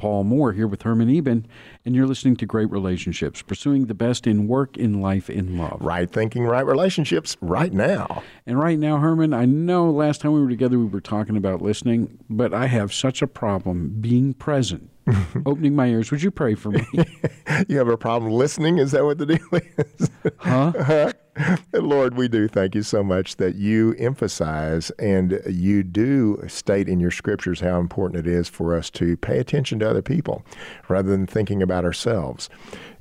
Paul 0.00 0.24
Moore 0.24 0.54
here 0.54 0.66
with 0.66 0.80
Herman 0.80 1.14
Eben, 1.14 1.46
and 1.84 1.94
you're 1.94 2.06
listening 2.06 2.34
to 2.36 2.46
Great 2.46 2.70
Relationships, 2.70 3.42
pursuing 3.42 3.84
the 3.84 3.92
best 3.92 4.26
in 4.26 4.48
work, 4.48 4.78
in 4.78 5.02
life, 5.02 5.28
in 5.28 5.58
love. 5.58 5.76
Right 5.78 6.10
thinking, 6.10 6.44
right 6.46 6.64
relationships, 6.64 7.36
right 7.42 7.70
now. 7.70 8.22
And 8.46 8.58
right 8.58 8.78
now, 8.78 8.96
Herman, 8.96 9.34
I 9.34 9.44
know 9.44 9.90
last 9.90 10.22
time 10.22 10.32
we 10.32 10.40
were 10.40 10.48
together 10.48 10.78
we 10.78 10.86
were 10.86 11.02
talking 11.02 11.36
about 11.36 11.60
listening, 11.60 12.18
but 12.30 12.54
I 12.54 12.66
have 12.68 12.94
such 12.94 13.20
a 13.20 13.26
problem 13.26 13.96
being 14.00 14.32
present. 14.32 14.88
opening 15.46 15.74
my 15.74 15.88
ears. 15.88 16.10
Would 16.10 16.22
you 16.22 16.30
pray 16.30 16.54
for 16.54 16.70
me? 16.70 16.86
you 17.68 17.76
have 17.78 17.88
a 17.88 17.96
problem 17.96 18.32
listening? 18.32 18.78
Is 18.78 18.92
that 18.92 19.04
what 19.04 19.18
the 19.18 19.26
deal 19.26 19.48
is? 19.52 20.10
Huh? 20.38 21.12
Lord, 21.72 22.16
we 22.16 22.28
do 22.28 22.48
thank 22.48 22.74
you 22.74 22.82
so 22.82 23.02
much 23.02 23.36
that 23.36 23.54
you 23.54 23.94
emphasize 23.98 24.90
and 24.92 25.40
you 25.48 25.82
do 25.82 26.42
state 26.48 26.88
in 26.88 27.00
your 27.00 27.10
scriptures 27.10 27.60
how 27.60 27.78
important 27.78 28.26
it 28.26 28.30
is 28.30 28.48
for 28.48 28.76
us 28.76 28.90
to 28.90 29.16
pay 29.16 29.38
attention 29.38 29.78
to 29.80 29.88
other 29.88 30.02
people 30.02 30.44
rather 30.88 31.10
than 31.10 31.26
thinking 31.26 31.62
about 31.62 31.84
ourselves. 31.84 32.48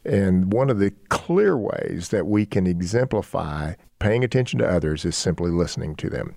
And 0.05 0.51
one 0.53 0.69
of 0.69 0.79
the 0.79 0.91
clear 1.09 1.57
ways 1.57 2.09
that 2.09 2.27
we 2.27 2.45
can 2.45 2.67
exemplify 2.67 3.73
paying 3.99 4.23
attention 4.23 4.59
to 4.59 4.67
others 4.67 5.03
is 5.03 5.15
simply 5.15 5.51
listening 5.51 5.93
to 5.93 6.09
them. 6.09 6.35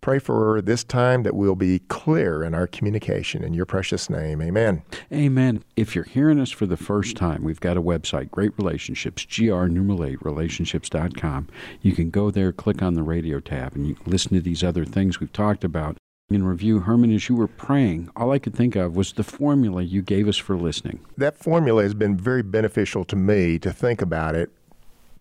Pray 0.00 0.18
for 0.18 0.60
this 0.62 0.82
time 0.82 1.22
that 1.22 1.36
we'll 1.36 1.54
be 1.54 1.78
clear 1.80 2.42
in 2.42 2.54
our 2.54 2.66
communication. 2.66 3.44
In 3.44 3.52
your 3.54 3.66
precious 3.66 4.08
name, 4.08 4.40
amen. 4.40 4.82
Amen. 5.12 5.62
If 5.76 5.94
you're 5.94 6.04
hearing 6.04 6.40
us 6.40 6.50
for 6.50 6.66
the 6.66 6.76
first 6.76 7.16
time, 7.16 7.44
we've 7.44 7.60
got 7.60 7.76
a 7.76 7.82
website, 7.82 8.30
Great 8.30 8.52
Relationships, 8.56 9.26
GR 9.26 9.66
numeral 9.66 10.04
8 10.04 10.22
relationships.com. 10.22 11.48
You 11.82 11.92
can 11.92 12.10
go 12.10 12.30
there, 12.30 12.52
click 12.52 12.82
on 12.82 12.94
the 12.94 13.02
radio 13.02 13.40
tab, 13.40 13.74
and 13.74 13.86
you 13.86 13.96
listen 14.06 14.32
to 14.32 14.40
these 14.40 14.64
other 14.64 14.84
things 14.84 15.20
we've 15.20 15.32
talked 15.32 15.64
about 15.64 15.98
in 16.34 16.44
review, 16.44 16.80
Herman, 16.80 17.14
as 17.14 17.28
you 17.28 17.34
were 17.34 17.48
praying, 17.48 18.10
all 18.16 18.32
I 18.32 18.38
could 18.38 18.54
think 18.54 18.76
of 18.76 18.96
was 18.96 19.12
the 19.12 19.24
formula 19.24 19.82
you 19.82 20.02
gave 20.02 20.28
us 20.28 20.36
for 20.36 20.56
listening. 20.56 21.00
That 21.16 21.36
formula 21.36 21.82
has 21.82 21.94
been 21.94 22.16
very 22.16 22.42
beneficial 22.42 23.04
to 23.06 23.16
me 23.16 23.58
to 23.58 23.72
think 23.72 24.02
about 24.02 24.34
it 24.34 24.50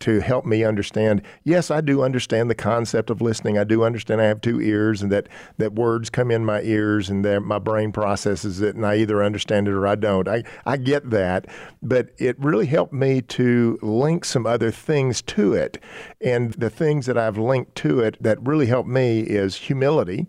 to 0.02 0.20
help 0.20 0.46
me 0.46 0.64
understand. 0.64 1.22
Yes, 1.44 1.72
I 1.72 1.82
do 1.82 2.04
understand 2.04 2.50
the 2.50 2.56
concept 2.56 3.10
of 3.10 3.22
listening. 3.22 3.58
I 3.58 3.64
do 3.64 3.84
understand 3.84 4.20
I 4.20 4.26
have 4.26 4.42
two 4.42 4.60
ears 4.60 5.02
and 5.02 5.12
that, 5.12 5.30
that 5.58 5.74
words 5.74 6.10
come 6.10 6.32
in 6.32 6.44
my 6.44 6.62
ears 6.62 7.10
and 7.10 7.24
that 7.24 7.42
my 7.42 7.60
brain 7.60 7.92
processes 7.92 8.62
it 8.62 8.76
and 8.76 8.86
I 8.86 8.98
either 8.98 9.24
understand 9.24 9.68
it 9.68 9.74
or 9.74 9.88
I 9.88 9.96
don't. 9.96 10.28
I, 10.28 10.44
I 10.66 10.78
get 10.78 11.12
that, 11.12 11.46
but 11.82 12.10
it 12.18 12.38
really 12.40 12.66
helped 12.66 12.94
me 12.94 13.22
to 13.22 13.80
link 13.82 14.26
some 14.26 14.46
other 14.46 14.72
things 14.72 15.22
to 15.24 15.54
it. 15.54 15.82
And 16.20 16.54
the 16.54 16.70
things 16.70 17.06
that 17.06 17.18
I've 17.18 17.38
linked 17.38 17.76
to 17.76 18.00
it 18.00 18.18
that 18.22 18.46
really 18.46 18.66
helped 18.66 18.90
me 18.90 19.22
is 19.22 19.56
humility 19.56 20.28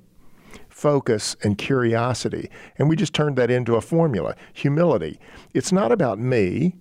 focus, 0.83 1.36
and 1.44 1.56
curiosity. 1.56 2.50
And 2.77 2.88
we 2.88 2.97
just 2.97 3.14
turned 3.14 3.36
that 3.36 3.52
into 3.52 3.77
a 3.77 3.80
formula 3.80 4.34
humility. 4.52 5.20
It's 5.55 5.70
not 5.70 5.92
about 5.92 6.19
me. 6.19 6.74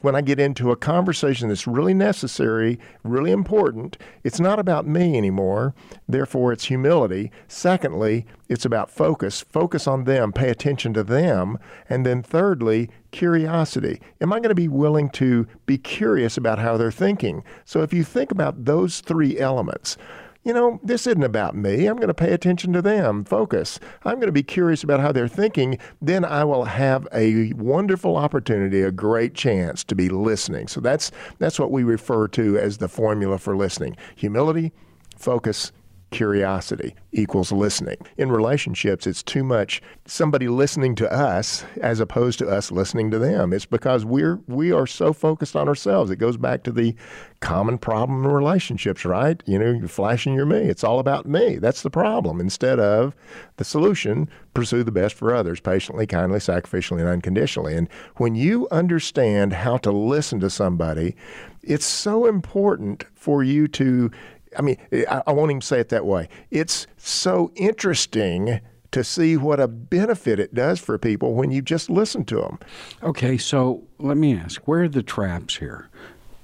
When 0.00 0.16
I 0.16 0.20
get 0.20 0.40
into 0.40 0.72
a 0.72 0.76
conversation 0.76 1.48
that's 1.48 1.66
really 1.66 1.94
necessary, 1.94 2.78
really 3.04 3.30
important, 3.30 3.96
it's 4.24 4.40
not 4.40 4.58
about 4.58 4.86
me 4.86 5.16
anymore. 5.16 5.74
Therefore, 6.08 6.52
it's 6.52 6.64
humility. 6.64 7.30
Secondly, 7.46 8.26
it's 8.48 8.64
about 8.64 8.90
focus. 8.90 9.42
Focus 9.42 9.86
on 9.86 10.04
them, 10.04 10.32
pay 10.32 10.50
attention 10.50 10.92
to 10.94 11.04
them. 11.04 11.56
And 11.88 12.04
then, 12.04 12.22
thirdly, 12.22 12.90
curiosity. 13.12 14.00
Am 14.20 14.32
I 14.32 14.38
going 14.40 14.50
to 14.50 14.56
be 14.56 14.68
willing 14.68 15.08
to 15.10 15.46
be 15.66 15.78
curious 15.78 16.36
about 16.36 16.58
how 16.58 16.76
they're 16.76 16.90
thinking? 16.90 17.42
So, 17.64 17.82
if 17.82 17.94
you 17.94 18.04
think 18.04 18.30
about 18.30 18.64
those 18.64 19.00
three 19.00 19.38
elements, 19.38 19.96
you 20.46 20.52
know, 20.52 20.78
this 20.84 21.08
isn't 21.08 21.24
about 21.24 21.56
me. 21.56 21.86
I'm 21.86 21.96
going 21.96 22.06
to 22.06 22.14
pay 22.14 22.32
attention 22.32 22.72
to 22.74 22.80
them, 22.80 23.24
focus. 23.24 23.80
I'm 24.04 24.14
going 24.14 24.28
to 24.28 24.32
be 24.32 24.44
curious 24.44 24.84
about 24.84 25.00
how 25.00 25.10
they're 25.10 25.26
thinking. 25.26 25.76
Then 26.00 26.24
I 26.24 26.44
will 26.44 26.66
have 26.66 27.08
a 27.12 27.52
wonderful 27.54 28.16
opportunity, 28.16 28.80
a 28.82 28.92
great 28.92 29.34
chance 29.34 29.82
to 29.82 29.96
be 29.96 30.08
listening. 30.08 30.68
So 30.68 30.80
that's 30.80 31.10
that's 31.40 31.58
what 31.58 31.72
we 31.72 31.82
refer 31.82 32.28
to 32.28 32.56
as 32.58 32.78
the 32.78 32.86
formula 32.86 33.38
for 33.38 33.56
listening. 33.56 33.96
Humility, 34.14 34.70
focus, 35.16 35.72
curiosity 36.10 36.94
equals 37.12 37.50
listening. 37.50 37.96
In 38.16 38.30
relationships, 38.30 39.06
it's 39.06 39.22
too 39.22 39.42
much 39.42 39.82
somebody 40.06 40.48
listening 40.48 40.94
to 40.96 41.12
us 41.12 41.64
as 41.80 42.00
opposed 42.00 42.38
to 42.38 42.48
us 42.48 42.70
listening 42.70 43.10
to 43.10 43.18
them. 43.18 43.52
It's 43.52 43.66
because 43.66 44.04
we're 44.04 44.38
we 44.46 44.72
are 44.72 44.86
so 44.86 45.12
focused 45.12 45.56
on 45.56 45.68
ourselves. 45.68 46.10
It 46.10 46.16
goes 46.16 46.36
back 46.36 46.62
to 46.64 46.72
the 46.72 46.94
common 47.40 47.78
problem 47.78 48.24
in 48.24 48.30
relationships, 48.30 49.04
right? 49.04 49.42
You 49.46 49.58
know, 49.58 49.72
you're 49.72 49.88
flashing 49.88 50.34
your 50.34 50.46
me. 50.46 50.58
It's 50.58 50.84
all 50.84 50.98
about 50.98 51.26
me. 51.26 51.56
That's 51.56 51.82
the 51.82 51.90
problem. 51.90 52.40
Instead 52.40 52.78
of 52.78 53.14
the 53.56 53.64
solution, 53.64 54.28
pursue 54.54 54.84
the 54.84 54.92
best 54.92 55.14
for 55.14 55.34
others, 55.34 55.60
patiently, 55.60 56.06
kindly, 56.06 56.38
sacrificially, 56.38 57.00
and 57.00 57.08
unconditionally. 57.08 57.76
And 57.76 57.88
when 58.16 58.34
you 58.34 58.68
understand 58.70 59.52
how 59.52 59.76
to 59.78 59.90
listen 59.90 60.40
to 60.40 60.50
somebody, 60.50 61.16
it's 61.62 61.84
so 61.84 62.26
important 62.26 63.04
for 63.14 63.42
you 63.42 63.66
to 63.68 64.10
I 64.56 64.62
mean, 64.62 64.76
eh, 64.92 65.04
I, 65.08 65.22
I 65.26 65.32
won't 65.32 65.50
even 65.50 65.60
say 65.60 65.80
it 65.80 65.88
that 65.90 66.06
way. 66.06 66.28
It's 66.50 66.86
so 66.96 67.52
interesting 67.54 68.60
to 68.92 69.04
see 69.04 69.36
what 69.36 69.60
a 69.60 69.68
benefit 69.68 70.38
it 70.40 70.54
does 70.54 70.80
for 70.80 70.96
people 70.96 71.34
when 71.34 71.50
you 71.50 71.60
just 71.60 71.90
listen 71.90 72.24
to 72.24 72.36
them. 72.36 72.58
Okay, 73.02 73.36
so 73.36 73.82
let 73.98 74.16
me 74.16 74.34
ask, 74.34 74.66
where 74.66 74.84
are 74.84 74.88
the 74.88 75.02
traps 75.02 75.56
here? 75.56 75.90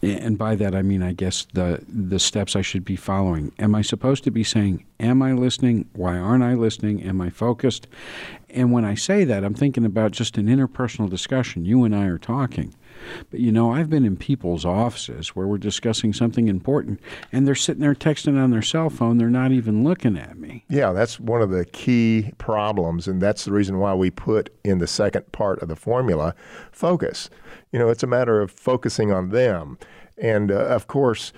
And 0.03 0.37
by 0.37 0.57
that 0.57 0.75
I 0.75 0.83
mean 0.83 1.01
I 1.01 1.13
guess 1.13 1.47
the 1.53 1.81
the 1.89 2.19
steps 2.19 2.57
I 2.57 2.61
should 2.61 2.85
be 2.85 2.97
following. 2.97 3.53
Am 3.61 3.73
I 3.77 3.83
supposed 3.83 4.25
to 4.25 4.33
be 4.33 4.43
saying, 4.43 4.85
"Am 4.99 5.23
I 5.23 5.33
listening? 5.33 5.89
Why 5.93 6.19
aren't 6.19 6.43
I 6.43 6.55
listening? 6.55 7.05
Am 7.05 7.21
I 7.21 7.31
focused?" 7.31 7.87
And 8.51 8.73
when 8.73 8.85
I 8.85 8.97
say 8.97 9.23
that, 9.23 9.45
I'm 9.45 9.55
thinking 9.55 9.85
about 9.85 10.11
just 10.11 10.37
an 10.39 10.47
interpersonal 10.47 11.09
discussion. 11.09 11.65
You 11.65 11.85
and 11.85 11.95
I 11.95 12.07
are 12.07 12.19
talking. 12.19 12.75
But 13.31 13.41
you 13.41 13.53
know, 13.53 13.73
I've 13.73 13.91
been 13.91 14.05
in 14.05 14.17
people's 14.17 14.65
offices 14.65 15.31
where 15.31 15.47
we're 15.47 15.59
discussing 15.59 16.13
something 16.13 16.49
important 16.49 17.01
and 17.33 17.47
they're 17.47 17.55
sitting 17.55 17.83
there 17.83 17.95
texting 17.95 18.43
on 18.43 18.51
their 18.51 18.63
cell 18.63 18.91
phone. 18.91 19.19
They're 19.19 19.29
not 19.29 19.53
even 19.53 19.85
looking 19.85 20.17
at 20.17 20.39
me. 20.39 20.65
Yeah, 20.69 20.93
that's 20.93 21.21
one 21.21 21.43
of 21.43 21.51
the 21.51 21.65
key 21.65 22.33
problems. 22.39 23.07
And 23.07 23.21
that's 23.21 23.45
the 23.45 23.53
reason 23.53 23.79
why 23.79 23.95
we 23.95 24.11
put 24.11 24.51
in 24.65 24.79
the 24.79 24.87
second 24.87 25.31
part 25.33 25.61
of 25.63 25.69
the 25.69 25.77
formula 25.77 26.35
focus. 26.71 27.31
You 27.73 27.79
know, 27.79 27.89
it's 27.89 28.03
a 28.03 28.07
matter 28.09 28.41
of 28.41 28.51
focusing 28.51 29.13
on 29.13 29.31
them. 29.31 29.79
And 30.19 30.51
uh, 30.51 30.57
of 30.57 30.87
course, 30.87 31.33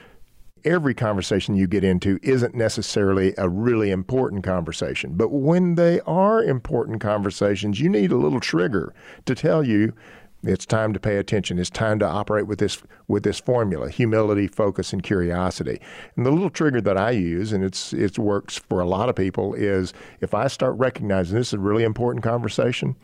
every 0.64 0.94
conversation 0.94 1.54
you 1.54 1.66
get 1.66 1.84
into 1.84 2.18
isn't 2.22 2.54
necessarily 2.54 3.34
a 3.36 3.48
really 3.48 3.90
important 3.90 4.42
conversation. 4.42 5.14
But 5.14 5.28
when 5.28 5.74
they 5.74 6.00
are 6.00 6.42
important 6.42 7.00
conversations, 7.00 7.80
you 7.80 7.88
need 7.88 8.12
a 8.12 8.16
little 8.16 8.40
trigger 8.40 8.94
to 9.26 9.34
tell 9.34 9.62
you 9.62 9.92
it's 10.46 10.66
time 10.66 10.92
to 10.92 11.00
pay 11.00 11.16
attention. 11.16 11.58
It's 11.58 11.70
time 11.70 11.98
to 11.98 12.06
operate 12.06 12.46
with 12.46 12.58
this 12.58 12.82
with 13.08 13.22
this 13.22 13.40
formula: 13.40 13.90
humility, 13.90 14.46
focus, 14.46 14.92
and 14.92 15.02
curiosity. 15.02 15.80
And 16.16 16.24
the 16.24 16.30
little 16.30 16.50
trigger 16.50 16.80
that 16.82 16.96
I 16.96 17.10
use, 17.10 17.52
and 17.52 17.64
it's 17.64 17.92
it 17.92 18.18
works 18.18 18.58
for 18.58 18.80
a 18.80 18.86
lot 18.86 19.08
of 19.08 19.16
people, 19.16 19.54
is 19.54 19.92
if 20.20 20.34
I 20.34 20.48
start 20.48 20.76
recognizing 20.78 21.36
this 21.36 21.48
is 21.48 21.54
a 21.54 21.58
really 21.58 21.84
important 21.84 22.22
conversation, 22.22 22.96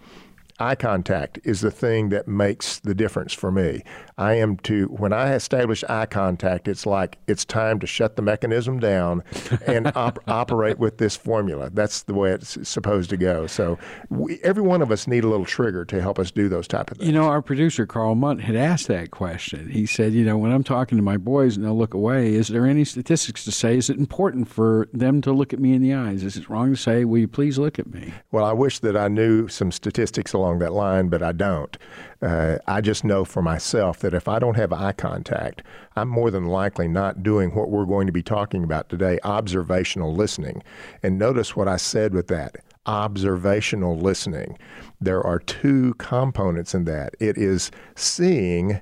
eye 0.60 0.74
contact 0.74 1.38
is 1.44 1.60
the 1.60 1.70
thing 1.70 2.10
that 2.10 2.28
makes 2.28 2.78
the 2.80 2.94
difference 2.94 3.32
for 3.32 3.50
me. 3.50 3.82
I 4.18 4.34
am 4.34 4.56
to, 4.58 4.86
when 4.86 5.12
I 5.12 5.34
establish 5.34 5.82
eye 5.88 6.06
contact, 6.06 6.68
it's 6.68 6.84
like 6.84 7.18
it's 7.26 7.44
time 7.44 7.80
to 7.80 7.86
shut 7.86 8.16
the 8.16 8.22
mechanism 8.22 8.78
down 8.78 9.24
and 9.66 9.90
op- 9.96 10.18
operate 10.28 10.78
with 10.78 10.98
this 10.98 11.16
formula. 11.16 11.70
That's 11.70 12.02
the 12.02 12.14
way 12.14 12.32
it's 12.32 12.68
supposed 12.68 13.08
to 13.10 13.16
go. 13.16 13.46
So 13.46 13.78
we, 14.10 14.38
every 14.42 14.62
one 14.62 14.82
of 14.82 14.90
us 14.90 15.06
need 15.06 15.24
a 15.24 15.28
little 15.28 15.46
trigger 15.46 15.84
to 15.86 16.02
help 16.02 16.18
us 16.18 16.30
do 16.30 16.48
those 16.48 16.68
type 16.68 16.90
of 16.90 16.98
things. 16.98 17.06
You 17.06 17.14
know, 17.14 17.24
our 17.24 17.40
producer, 17.40 17.86
Carl 17.86 18.14
Munt, 18.14 18.42
had 18.42 18.56
asked 18.56 18.88
that 18.88 19.10
question. 19.10 19.70
He 19.70 19.86
said, 19.86 20.12
you 20.12 20.24
know, 20.24 20.36
when 20.36 20.52
I'm 20.52 20.64
talking 20.64 20.98
to 20.98 21.02
my 21.02 21.16
boys 21.16 21.56
and 21.56 21.64
they'll 21.64 21.78
look 21.78 21.94
away, 21.94 22.34
is 22.34 22.48
there 22.48 22.66
any 22.66 22.84
statistics 22.84 23.44
to 23.44 23.52
say, 23.52 23.78
is 23.78 23.88
it 23.88 23.96
important 23.96 24.48
for 24.48 24.88
them 24.92 25.22
to 25.22 25.32
look 25.32 25.54
at 25.54 25.60
me 25.60 25.72
in 25.72 25.80
the 25.80 25.94
eyes? 25.94 26.22
Is 26.22 26.36
it 26.36 26.50
wrong 26.50 26.72
to 26.72 26.76
say, 26.76 27.04
will 27.06 27.18
you 27.18 27.28
please 27.28 27.58
look 27.58 27.78
at 27.78 27.86
me? 27.86 28.12
Well, 28.30 28.44
I 28.44 28.52
wish 28.52 28.80
that 28.80 28.96
I 28.96 29.08
knew 29.08 29.48
some 29.48 29.72
statistics 29.72 30.34
along 30.34 30.49
that 30.58 30.72
line, 30.72 31.08
but 31.08 31.22
I 31.22 31.32
don't. 31.32 31.76
Uh, 32.20 32.58
I 32.66 32.80
just 32.80 33.04
know 33.04 33.24
for 33.24 33.40
myself 33.40 34.00
that 34.00 34.12
if 34.12 34.28
I 34.28 34.38
don't 34.38 34.56
have 34.56 34.72
eye 34.72 34.92
contact, 34.92 35.62
I'm 35.96 36.08
more 36.08 36.30
than 36.30 36.46
likely 36.46 36.88
not 36.88 37.22
doing 37.22 37.54
what 37.54 37.70
we're 37.70 37.86
going 37.86 38.06
to 38.06 38.12
be 38.12 38.22
talking 38.22 38.64
about 38.64 38.88
today 38.88 39.18
observational 39.24 40.14
listening. 40.14 40.62
And 41.02 41.18
notice 41.18 41.56
what 41.56 41.68
I 41.68 41.76
said 41.76 42.12
with 42.12 42.28
that 42.28 42.56
observational 42.86 43.96
listening. 43.96 44.58
There 45.00 45.22
are 45.22 45.38
two 45.38 45.94
components 45.94 46.74
in 46.74 46.84
that 46.84 47.14
it 47.20 47.38
is 47.38 47.70
seeing 47.94 48.80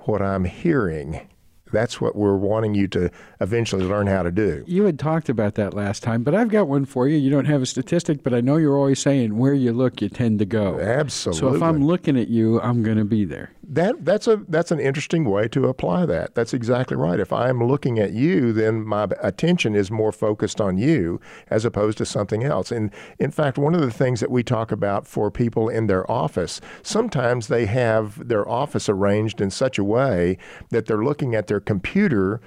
what 0.00 0.20
I'm 0.20 0.44
hearing 0.44 1.28
that's 1.74 2.00
what 2.00 2.16
we're 2.16 2.36
wanting 2.36 2.74
you 2.74 2.88
to 2.88 3.10
eventually 3.40 3.84
learn 3.84 4.06
how 4.06 4.22
to 4.22 4.30
do. 4.30 4.64
You 4.66 4.84
had 4.84 4.98
talked 4.98 5.28
about 5.28 5.54
that 5.56 5.74
last 5.74 6.02
time, 6.02 6.22
but 6.22 6.34
I've 6.34 6.48
got 6.48 6.68
one 6.68 6.84
for 6.84 7.08
you. 7.08 7.16
You 7.16 7.30
don't 7.30 7.44
have 7.46 7.62
a 7.62 7.66
statistic, 7.66 8.22
but 8.22 8.32
I 8.32 8.40
know 8.40 8.56
you're 8.56 8.76
always 8.76 8.98
saying 8.98 9.36
where 9.36 9.54
you 9.54 9.72
look, 9.72 10.00
you 10.00 10.08
tend 10.08 10.38
to 10.38 10.44
go. 10.44 10.78
Absolutely. 10.80 11.40
So 11.40 11.54
if 11.54 11.62
I'm 11.62 11.84
looking 11.84 12.18
at 12.18 12.28
you, 12.28 12.60
I'm 12.60 12.82
going 12.82 12.98
to 12.98 13.04
be 13.04 13.24
there. 13.24 13.50
That 13.66 14.04
that's 14.04 14.26
a 14.26 14.42
that's 14.48 14.70
an 14.70 14.78
interesting 14.78 15.24
way 15.24 15.48
to 15.48 15.68
apply 15.68 16.04
that. 16.06 16.34
That's 16.34 16.52
exactly 16.52 16.98
right. 16.98 17.18
If 17.18 17.32
I'm 17.32 17.64
looking 17.64 17.98
at 17.98 18.12
you, 18.12 18.52
then 18.52 18.84
my 18.84 19.08
attention 19.22 19.74
is 19.74 19.90
more 19.90 20.12
focused 20.12 20.60
on 20.60 20.76
you 20.76 21.18
as 21.48 21.64
opposed 21.64 21.96
to 21.98 22.04
something 22.04 22.44
else. 22.44 22.70
And 22.70 22.90
in 23.18 23.30
fact, 23.30 23.56
one 23.56 23.74
of 23.74 23.80
the 23.80 23.90
things 23.90 24.20
that 24.20 24.30
we 24.30 24.42
talk 24.42 24.70
about 24.70 25.06
for 25.06 25.30
people 25.30 25.70
in 25.70 25.86
their 25.86 26.08
office, 26.10 26.60
sometimes 26.82 27.48
they 27.48 27.64
have 27.64 28.28
their 28.28 28.46
office 28.46 28.88
arranged 28.88 29.40
in 29.40 29.50
such 29.50 29.78
a 29.78 29.84
way 29.84 30.36
that 30.70 30.84
they're 30.84 31.02
looking 31.02 31.34
at 31.34 31.46
their 31.46 31.60
computer 31.64 32.40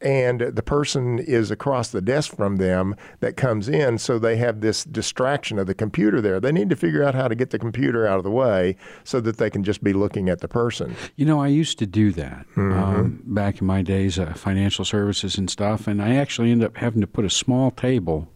and 0.00 0.40
the 0.40 0.62
person 0.62 1.18
is 1.18 1.50
across 1.50 1.88
the 1.88 2.02
desk 2.02 2.36
from 2.36 2.56
them 2.56 2.94
that 3.20 3.36
comes 3.36 3.68
in, 3.68 3.98
so 3.98 4.18
they 4.18 4.36
have 4.36 4.60
this 4.60 4.84
distraction 4.84 5.58
of 5.58 5.66
the 5.66 5.74
computer 5.74 6.20
there. 6.20 6.38
They 6.38 6.52
need 6.52 6.68
to 6.70 6.76
figure 6.76 7.02
out 7.02 7.14
how 7.14 7.28
to 7.28 7.34
get 7.34 7.50
the 7.50 7.58
computer 7.58 8.06
out 8.06 8.18
of 8.18 8.24
the 8.24 8.30
way 8.30 8.76
so 9.04 9.20
that 9.20 9.38
they 9.38 9.48
can 9.48 9.64
just 9.64 9.82
be 9.82 9.92
looking 9.92 10.28
at 10.28 10.40
the 10.40 10.48
person. 10.48 10.94
You 11.16 11.24
know, 11.24 11.40
I 11.40 11.48
used 11.48 11.78
to 11.78 11.86
do 11.86 12.12
that 12.12 12.46
mm-hmm. 12.54 12.72
um, 12.72 13.22
back 13.24 13.60
in 13.60 13.66
my 13.66 13.82
days, 13.82 14.18
uh, 14.18 14.34
financial 14.34 14.84
services 14.84 15.38
and 15.38 15.50
stuff, 15.50 15.86
and 15.86 16.02
I 16.02 16.16
actually 16.16 16.52
ended 16.52 16.66
up 16.66 16.76
having 16.76 17.00
to 17.00 17.06
put 17.06 17.24
a 17.24 17.30
small 17.30 17.70
table 17.70 18.28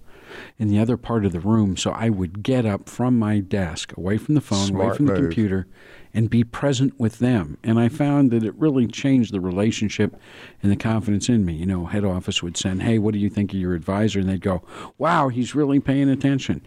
in 0.59 0.69
the 0.69 0.79
other 0.79 0.97
part 0.97 1.25
of 1.25 1.33
the 1.33 1.41
room 1.41 1.77
so 1.77 1.91
I 1.91 2.09
would 2.09 2.43
get 2.43 2.65
up 2.65 2.89
from 2.89 3.19
my 3.19 3.41
desk, 3.41 3.97
away 3.97 4.17
from 4.17 4.35
the 4.35 4.41
phone, 4.41 4.69
Smart 4.69 4.87
away 4.87 4.97
from 4.97 5.07
move. 5.07 5.17
the 5.17 5.23
computer, 5.23 5.67
and 6.13 6.29
be 6.29 6.45
present 6.45 6.99
with 6.99 7.19
them. 7.19 7.57
And 7.63 7.79
I 7.79 7.89
found 7.89 8.31
that 8.31 8.43
it 8.43 8.55
really 8.57 8.87
changed 8.87 9.33
the 9.33 9.41
relationship 9.41 10.17
and 10.63 10.71
the 10.71 10.77
confidence 10.77 11.29
in 11.29 11.45
me. 11.45 11.55
You 11.55 11.67
know, 11.67 11.87
head 11.87 12.05
office 12.05 12.43
would 12.43 12.57
send, 12.57 12.83
"Hey, 12.83 12.99
what 12.99 13.15
do 13.15 13.21
you 13.21 13.31
think 13.31 13.53
of 13.53 13.59
your 13.59 13.75
advisor?" 13.75 14.21
And 14.21 14.29
they'd 14.29 14.41
go, 14.41 14.63
"Wow, 14.99 15.29
he's 15.29 15.55
really 15.55 15.81
paying 15.81 16.09
attention." 16.09 16.63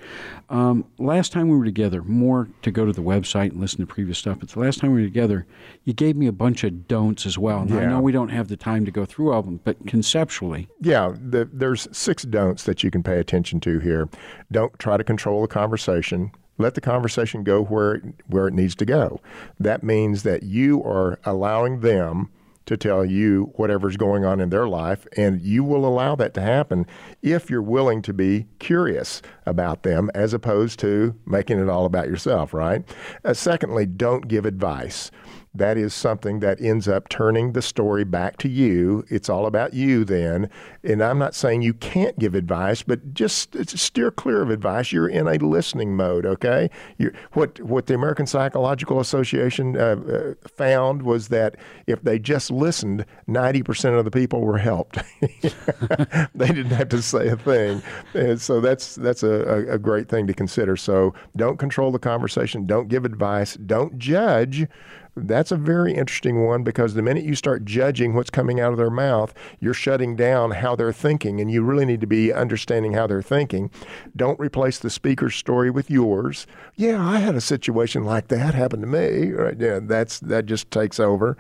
Um, 0.50 0.86
last 0.98 1.32
time 1.32 1.50
we 1.50 1.58
were 1.58 1.66
together, 1.66 2.04
more 2.04 2.48
to 2.62 2.72
go 2.72 2.86
to 2.86 2.94
the 2.94 3.02
website 3.02 3.52
and 3.52 3.60
listen 3.60 3.80
to 3.80 3.86
previous 3.86 4.18
stuff. 4.18 4.40
But 4.40 4.50
the 4.50 4.60
last 4.60 4.80
time 4.80 4.94
we 4.94 5.02
were 5.02 5.08
together, 5.08 5.46
you 5.84 5.94
gave 5.94 6.16
me 6.16 6.28
a 6.28 6.32
bunch 6.32 6.64
of 6.64 6.88
don'ts 6.88 7.26
as 7.26 7.38
well. 7.38 7.66
Now, 7.66 7.76
yeah. 7.76 7.82
I 7.82 7.86
know 7.88 8.02
we 8.02 8.12
don't 8.12 8.30
have 8.30 8.48
the 8.48 8.58
time 8.58 8.86
to 8.86 8.92
go 8.92 9.06
through 9.06 9.32
all 9.32 9.40
of 9.40 9.46
them, 9.46 9.60
but 9.64 9.86
conceptually, 9.88 10.68
yeah, 10.82 11.14
the, 11.20 11.50
there's 11.52 11.88
six 11.92 12.24
don'ts 12.24 12.64
that 12.64 12.84
you 12.84 12.92
can 12.92 13.04
pay 13.04 13.20
attention 13.20 13.60
to 13.62 13.80
here. 13.80 14.10
Don't 14.52 14.78
try 14.80 14.98
to 14.98 15.04
control 15.04 15.42
the 15.42 15.48
conversation 15.48 16.32
let 16.58 16.76
the 16.76 16.82
conversation 16.82 17.44
go 17.44 17.64
where 17.64 18.02
where 18.28 18.48
it 18.48 18.54
needs 18.54 18.76
to 18.76 18.86
go. 18.86 19.20
That 19.60 19.84
means 19.84 20.24
that 20.24 20.44
you 20.44 20.84
are 20.84 21.20
allowing 21.26 21.80
them 21.80 22.30
to 22.66 22.78
tell 22.78 23.04
you 23.04 23.52
whatever's 23.56 23.98
going 23.98 24.24
on 24.24 24.40
in 24.40 24.50
their 24.50 24.68
life, 24.68 25.06
and 25.18 25.42
you 25.42 25.64
will 25.64 25.86
allow 25.86 26.16
that 26.16 26.34
to 26.34 26.42
happen 26.42 26.86
if 27.22 27.50
you're 27.50 27.62
willing 27.62 28.02
to 28.02 28.14
be 28.14 28.48
curious 28.60 29.22
about 29.46 29.84
them 29.84 30.10
as 30.16 30.34
opposed 30.34 30.80
to 30.80 31.14
making 31.26 31.60
it 31.60 31.68
all 31.68 31.86
about 31.86 32.08
yourself, 32.08 32.54
right? 32.54 32.84
Uh, 33.26 33.34
secondly, 33.34 33.86
don't 33.86 34.28
give 34.28 34.46
advice 34.46 35.12
that 35.56 35.78
is 35.78 35.94
something 35.94 36.40
that 36.40 36.60
ends 36.60 36.88
up 36.88 37.10
turning 37.10 37.54
the 37.54 37.62
story 37.62 38.04
back 38.04 38.38
to 38.38 38.50
you. 38.50 39.06
It's 39.10 39.30
all 39.30 39.46
about 39.46 39.74
you 39.74 40.04
then. 40.04 40.50
And 40.84 41.04
I'm 41.04 41.20
not 41.20 41.36
saying 41.36 41.62
you 41.62 41.76
can't 41.76 42.18
give 42.18 42.34
advice, 42.34 42.82
but 42.82 43.14
just 43.14 43.56
steer 43.78 44.10
clear 44.10 44.42
of 44.42 44.50
advice. 44.50 44.92
You're 44.92 45.08
in 45.08 45.28
a 45.28 45.36
listening 45.36 45.96
mode, 45.96 46.26
okay? 46.26 46.72
You're, 46.98 47.14
what, 47.34 47.60
what 47.60 47.86
the 47.86 47.94
American 47.94 48.26
Psychological 48.26 49.00
Association 49.00 49.78
uh, 49.78 49.96
uh, 49.96 50.48
found 50.48 51.04
was 51.04 51.28
that 51.28 51.56
if 51.86 52.02
they 52.02 52.18
just 52.18 52.50
listened, 52.50 53.06
90% 53.30 53.98
of 53.98 54.06
the 54.06 54.12
people 54.12 54.42
were 54.42 54.58
helped. 54.58 54.98
they 55.22 56.48
didn't 56.48 56.72
have 56.72 56.90
to 56.90 57.02
say 57.02 57.28
a 57.28 57.38
thing. 57.38 57.84
And 58.16 58.42
so 58.42 58.60
that's, 58.60 58.96
that's 58.96 59.22
a, 59.22 59.68
a 59.70 59.78
great 59.78 60.10
thing 60.10 60.26
to 60.26 60.34
consider. 60.34 60.76
So 60.76 61.14
don't 61.36 61.58
control 61.58 61.92
the 61.92 62.00
conversation, 62.00 62.66
don't 62.66 62.88
give 62.88 63.06
advice, 63.06 63.56
don't 63.56 64.00
judge 64.00 64.68
that's 65.16 65.52
a 65.52 65.58
very 65.58 65.94
interesting 65.94 66.46
one 66.46 66.64
because 66.64 66.94
the 66.94 67.02
minute 67.02 67.24
you 67.24 67.36
start 67.36 67.66
judging 67.66 68.14
what's 68.14 68.30
coming 68.30 68.60
out 68.60 68.72
of 68.72 68.78
their 68.78 68.90
mouth, 68.90 69.34
you're 69.60 69.74
shutting 69.74 70.16
down 70.16 70.52
how 70.52 70.76
they're 70.76 70.94
thinking, 70.94 71.40
and 71.40 71.52
you 71.52 71.64
really 71.64 71.86
need 71.86 72.02
to 72.02 72.08
be 72.08 72.34
understanding 72.34 72.94
how 72.94 73.08
they're 73.08 73.22
thinking. 73.22 73.70
Don't 74.16 74.40
replace 74.40 74.80
the 74.80 74.90
speaker's 74.90 75.36
story 75.36 75.70
with 75.70 75.92
yours. 75.92 76.48
Yeah, 76.76 77.06
I 77.06 77.20
had 77.20 77.36
a 77.36 77.42
situation 77.42 78.04
like 78.04 78.30
that 78.30 78.56
happen 78.56 78.82
to 78.82 78.88
me. 78.88 79.32
Right? 79.32 79.60
Yeah, 79.60 79.80
that's 79.82 80.20
that 80.22 80.46
just 80.46 80.72
takes 80.72 81.00
over. 81.00 81.38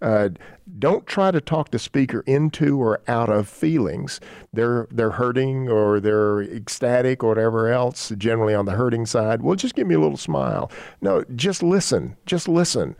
Uh, 0.00 0.30
don't 0.78 1.06
try 1.06 1.30
to 1.30 1.40
talk 1.40 1.70
the 1.70 1.78
speaker 1.78 2.22
into 2.26 2.80
or 2.80 3.00
out 3.06 3.30
of 3.30 3.48
feelings. 3.48 4.20
They're 4.52 4.88
they're 4.90 5.12
hurting 5.12 5.68
or 5.68 6.00
they're 6.00 6.42
ecstatic 6.42 7.22
or 7.22 7.28
whatever 7.28 7.68
else. 7.68 8.12
Generally 8.16 8.54
on 8.54 8.66
the 8.66 8.72
hurting 8.72 9.06
side, 9.06 9.42
well, 9.42 9.54
just 9.54 9.74
give 9.74 9.86
me 9.86 9.94
a 9.94 10.00
little 10.00 10.16
smile. 10.16 10.70
No, 11.00 11.24
just 11.34 11.62
listen. 11.62 12.16
Just 12.26 12.48
listen. 12.48 12.96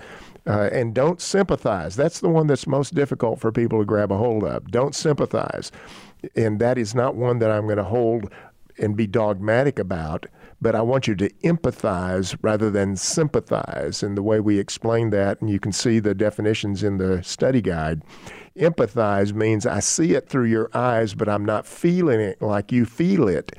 Uh, 0.46 0.70
and 0.72 0.94
don't 0.94 1.20
sympathize. 1.20 1.96
That's 1.96 2.20
the 2.20 2.28
one 2.28 2.46
that's 2.46 2.68
most 2.68 2.94
difficult 2.94 3.40
for 3.40 3.50
people 3.50 3.80
to 3.80 3.84
grab 3.84 4.12
a 4.12 4.16
hold 4.16 4.44
of. 4.44 4.70
Don't 4.70 4.94
sympathize. 4.94 5.72
And 6.36 6.60
that 6.60 6.78
is 6.78 6.94
not 6.94 7.16
one 7.16 7.40
that 7.40 7.50
I'm 7.50 7.64
going 7.64 7.78
to 7.78 7.84
hold 7.84 8.32
and 8.78 8.96
be 8.96 9.08
dogmatic 9.08 9.78
about 9.78 10.26
but 10.60 10.74
I 10.74 10.82
want 10.82 11.06
you 11.06 11.14
to 11.16 11.28
empathize 11.44 12.36
rather 12.42 12.70
than 12.70 12.96
sympathize. 12.96 14.02
And 14.02 14.16
the 14.16 14.22
way 14.22 14.40
we 14.40 14.58
explain 14.58 15.10
that, 15.10 15.40
and 15.40 15.50
you 15.50 15.60
can 15.60 15.72
see 15.72 15.98
the 15.98 16.14
definitions 16.14 16.82
in 16.82 16.98
the 16.98 17.22
study 17.22 17.60
guide, 17.60 18.02
empathize 18.56 19.34
means 19.34 19.66
I 19.66 19.80
see 19.80 20.14
it 20.14 20.28
through 20.28 20.46
your 20.46 20.70
eyes, 20.74 21.14
but 21.14 21.28
I'm 21.28 21.44
not 21.44 21.66
feeling 21.66 22.20
it 22.20 22.40
like 22.40 22.72
you 22.72 22.84
feel 22.84 23.28
it. 23.28 23.52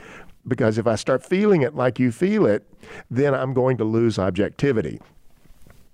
Because 0.47 0.77
if 0.77 0.87
I 0.87 0.95
start 0.95 1.25
feeling 1.25 1.61
it 1.61 1.75
like 1.75 1.99
you 1.99 2.11
feel 2.11 2.45
it, 2.45 2.65
then 3.11 3.33
I'm 3.33 3.53
going 3.53 3.77
to 3.77 3.83
lose 3.83 4.17
objectivity. 4.17 5.01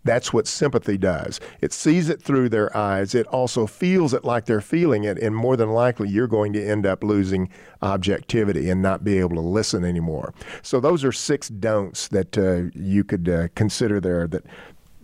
That's 0.03 0.33
what 0.33 0.47
sympathy 0.47 0.97
does. 0.97 1.39
It 1.61 1.71
sees 1.71 2.09
it 2.09 2.21
through 2.21 2.49
their 2.49 2.75
eyes. 2.75 3.15
It 3.15 3.27
also 3.27 3.65
feels 3.67 4.13
it 4.13 4.25
like 4.25 4.45
they're 4.45 4.61
feeling 4.61 5.03
it. 5.03 5.17
And 5.17 5.35
more 5.35 5.55
than 5.55 5.69
likely, 5.69 6.09
you're 6.09 6.27
going 6.27 6.53
to 6.53 6.63
end 6.63 6.85
up 6.85 7.03
losing 7.03 7.49
objectivity 7.81 8.69
and 8.69 8.81
not 8.81 9.03
be 9.03 9.19
able 9.19 9.35
to 9.35 9.41
listen 9.41 9.83
anymore. 9.85 10.33
So, 10.61 10.79
those 10.79 11.03
are 11.03 11.11
six 11.11 11.47
don'ts 11.47 12.07
that 12.09 12.37
uh, 12.37 12.69
you 12.73 13.03
could 13.03 13.29
uh, 13.29 13.47
consider 13.55 13.99
there 13.99 14.27
that. 14.27 14.45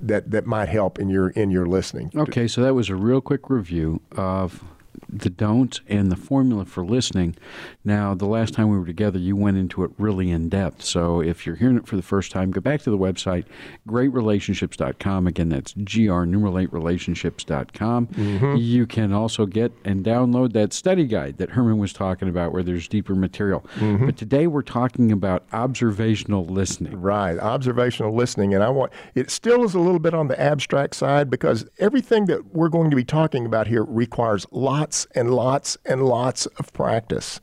That, 0.01 0.31
that 0.31 0.45
might 0.45 0.69
help 0.69 0.97
in 0.97 1.09
your 1.09 1.31
in 1.31 1.51
your 1.51 1.65
listening. 1.65 2.09
Okay, 2.15 2.47
so 2.47 2.61
that 2.61 2.73
was 2.73 2.87
a 2.87 2.95
real 2.95 3.19
quick 3.19 3.49
review 3.49 3.99
of 4.15 4.63
the 5.07 5.29
don'ts 5.29 5.81
and 5.87 6.11
the 6.11 6.15
formula 6.15 6.65
for 6.65 6.85
listening. 6.85 7.35
Now, 7.83 8.13
the 8.13 8.25
last 8.25 8.53
time 8.53 8.69
we 8.69 8.77
were 8.77 8.85
together, 8.85 9.19
you 9.19 9.35
went 9.35 9.57
into 9.57 9.83
it 9.83 9.91
really 9.97 10.29
in 10.31 10.49
depth. 10.49 10.83
So 10.83 11.21
if 11.21 11.45
you're 11.45 11.55
hearing 11.55 11.77
it 11.77 11.87
for 11.87 11.95
the 11.95 12.01
first 12.01 12.31
time, 12.31 12.51
go 12.51 12.61
back 12.61 12.81
to 12.81 12.89
the 12.89 12.97
website, 12.97 13.45
greatrelationships.com. 13.87 15.27
Again, 15.27 15.49
that's 15.49 15.73
gr 15.73 16.23
numeral 16.25 16.59
8 16.59 16.71
relationships.com. 16.73 18.07
Mm-hmm. 18.07 18.55
You 18.57 18.85
can 18.85 19.13
also 19.13 19.45
get 19.45 19.71
and 19.85 20.03
download 20.03 20.53
that 20.53 20.73
study 20.73 21.05
guide 21.05 21.37
that 21.37 21.51
Herman 21.51 21.77
was 21.77 21.93
talking 21.93 22.27
about 22.27 22.53
where 22.53 22.63
there's 22.63 22.87
deeper 22.87 23.15
material. 23.15 23.65
Mm-hmm. 23.75 24.05
But 24.05 24.17
today 24.17 24.47
we're 24.47 24.61
talking 24.61 25.11
about 25.11 25.45
observational 25.53 26.45
listening. 26.45 26.99
Right, 26.99 27.37
observational 27.39 28.13
listening. 28.13 28.53
And 28.53 28.63
I 28.63 28.69
want 28.69 28.91
it 29.15 29.31
still 29.31 29.63
is 29.63 29.73
a 29.73 29.79
little 29.79 29.99
bit 29.99 30.13
on 30.13 30.27
the 30.27 30.39
abstract 30.39 30.95
side 30.95 31.29
because 31.29 31.65
everything 31.79 32.25
that 32.25 32.53
we're 32.53 32.69
going 32.69 32.89
to 32.89 32.95
be 32.95 33.03
talking 33.03 33.45
about 33.45 33.67
here 33.67 33.83
requires 33.83 34.45
lots 34.51 34.88
lots 34.89 35.05
and 35.13 35.31
lots 35.35 35.77
and 35.85 36.03
lots 36.03 36.45
of 36.47 36.73
practice. 36.73 37.39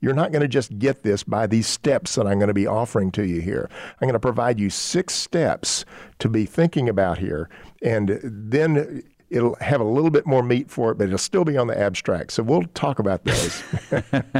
You're 0.00 0.12
not 0.12 0.32
going 0.32 0.42
to 0.42 0.48
just 0.48 0.78
get 0.78 1.02
this 1.02 1.22
by 1.22 1.46
these 1.46 1.66
steps 1.66 2.16
that 2.16 2.26
I'm 2.26 2.38
going 2.38 2.48
to 2.48 2.54
be 2.54 2.66
offering 2.66 3.10
to 3.12 3.24
you 3.24 3.40
here. 3.40 3.70
I'm 3.72 4.06
going 4.06 4.12
to 4.12 4.18
provide 4.20 4.60
you 4.60 4.68
six 4.68 5.14
steps 5.14 5.86
to 6.18 6.28
be 6.28 6.44
thinking 6.44 6.90
about 6.90 7.16
here, 7.16 7.48
and 7.80 8.20
then 8.22 9.02
it'll 9.30 9.54
have 9.60 9.80
a 9.80 9.84
little 9.84 10.10
bit 10.10 10.26
more 10.26 10.42
meat 10.42 10.70
for 10.70 10.90
it, 10.90 10.98
but 10.98 11.04
it'll 11.04 11.16
still 11.16 11.44
be 11.44 11.56
on 11.56 11.68
the 11.68 11.78
abstract. 11.78 12.32
So 12.32 12.42
we'll 12.42 12.64
talk 12.74 12.98
about 12.98 13.24
those. 13.24 13.62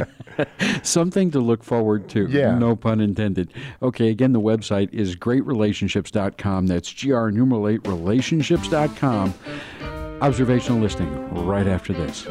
Something 0.83 1.31
to 1.31 1.39
look 1.39 1.63
forward 1.63 2.09
to. 2.09 2.27
Yeah. 2.27 2.59
No 2.59 2.75
pun 2.75 2.99
intended. 2.99 3.53
Okay, 3.81 4.09
again, 4.09 4.33
the 4.33 4.41
website 4.41 4.93
is 4.93 5.15
greatrelationships.com. 5.15 6.67
That's 6.67 6.93
GR 6.93 7.29
numeral 7.29 7.67
8 7.67 7.87
relationships.com 7.87 9.33
observational 10.21 10.79
listening 10.79 11.11
right 11.45 11.67
after 11.67 11.93
this. 11.93 12.27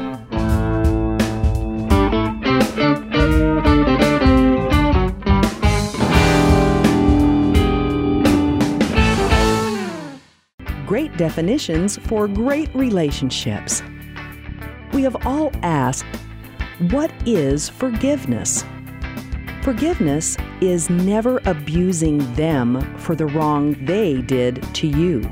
Great 10.87 11.15
definitions 11.17 11.97
for 11.97 12.27
great 12.27 12.73
relationships. 12.75 13.83
We 14.93 15.03
have 15.03 15.25
all 15.25 15.51
asked, 15.61 16.05
what 16.89 17.11
is 17.25 17.69
forgiveness? 17.69 18.65
Forgiveness 19.61 20.37
is 20.59 20.89
never 20.89 21.39
abusing 21.45 22.33
them 22.33 22.81
for 22.97 23.15
the 23.15 23.27
wrong 23.27 23.73
they 23.85 24.21
did 24.21 24.61
to 24.75 24.87
you, 24.87 25.29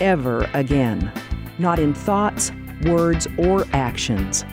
ever 0.00 0.48
again 0.52 1.10
not 1.62 1.78
in 1.78 1.94
thoughts, 1.94 2.52
words, 2.84 3.26
or 3.38 3.64
actions. 3.72 4.44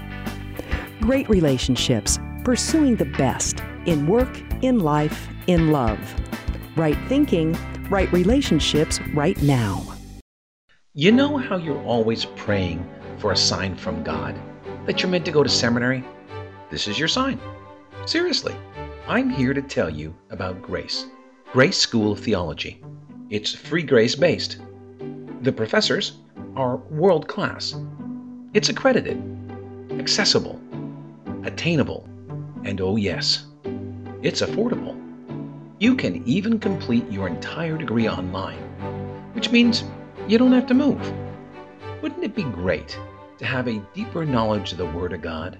Great 1.01 1.27
relationships, 1.27 2.19
pursuing 2.45 2.95
the 2.95 3.05
best 3.05 3.61
in 3.85 4.07
work, 4.07 4.41
in 4.61 4.79
life, 4.79 5.27
in 5.47 5.71
love. 5.71 5.99
Right 6.77 6.97
thinking, 7.07 7.57
right 7.89 8.11
relationships 8.13 9.01
right 9.13 9.41
now. 9.41 9.83
You 10.93 11.11
know 11.11 11.37
how 11.37 11.57
you're 11.57 11.83
always 11.83 12.25
praying 12.25 12.87
for 13.17 13.31
a 13.31 13.37
sign 13.37 13.75
from 13.75 14.03
God 14.03 14.35
that 14.85 15.01
you're 15.01 15.11
meant 15.11 15.25
to 15.25 15.31
go 15.31 15.43
to 15.43 15.49
seminary? 15.49 16.03
This 16.69 16.87
is 16.87 16.99
your 16.99 17.07
sign. 17.07 17.39
Seriously, 18.05 18.55
I'm 19.07 19.29
here 19.29 19.53
to 19.53 19.61
tell 19.61 19.89
you 19.89 20.15
about 20.29 20.61
Grace, 20.61 21.07
Grace 21.51 21.77
School 21.77 22.11
of 22.11 22.19
Theology. 22.19 22.83
It's 23.29 23.53
free 23.53 23.83
grace 23.83 24.15
based. 24.15 24.59
The 25.41 25.51
professors 25.51 26.19
are 26.55 26.77
world 26.77 27.27
class. 27.27 27.75
It's 28.53 28.69
accredited, 28.69 29.21
accessible, 29.91 30.59
attainable, 31.43 32.07
and 32.63 32.81
oh, 32.81 32.95
yes, 32.95 33.45
it's 34.21 34.41
affordable. 34.41 34.95
You 35.79 35.95
can 35.95 36.23
even 36.27 36.59
complete 36.59 37.09
your 37.09 37.27
entire 37.27 37.77
degree 37.77 38.09
online, 38.09 38.59
which 39.33 39.51
means 39.51 39.83
you 40.27 40.37
don't 40.37 40.51
have 40.51 40.67
to 40.67 40.73
move. 40.73 41.13
Wouldn't 42.01 42.23
it 42.23 42.35
be 42.35 42.43
great 42.43 42.99
to 43.37 43.45
have 43.45 43.67
a 43.67 43.81
deeper 43.93 44.25
knowledge 44.25 44.71
of 44.73 44.77
the 44.77 44.85
Word 44.85 45.13
of 45.13 45.21
God? 45.21 45.57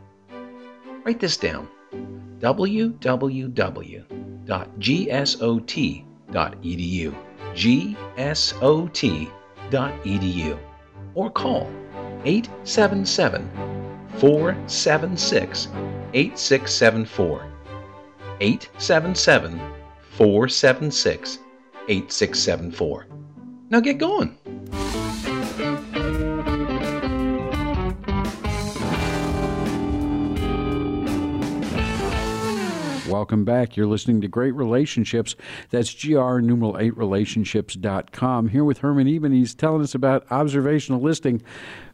Write 1.06 1.20
this 1.20 1.38
down 1.38 1.68
www.gsot.edu. 2.40 3.56
gsot.edu. 7.54 9.00
Or 11.16 11.30
call 11.30 11.70
877 12.26 13.50
476 14.18 15.68
8674. 16.14 17.46
877 18.42 19.60
476 20.18 21.40
8674. 21.88 23.08
Now 23.70 23.80
get 23.80 23.98
going. 23.98 24.38
Welcome 33.20 33.44
back. 33.44 33.76
You're 33.76 33.86
listening 33.86 34.22
to 34.22 34.30
Great 34.30 34.54
Relationships. 34.54 35.36
That's 35.72 35.94
GR 35.94 36.40
numeral 36.40 36.78
8 36.80 36.96
relationships.com. 36.96 38.48
Here 38.48 38.64
with 38.64 38.78
Herman 38.78 39.10
Eben. 39.10 39.34
He's 39.34 39.54
telling 39.54 39.82
us 39.82 39.94
about 39.94 40.26
observational 40.32 41.02
listening 41.02 41.42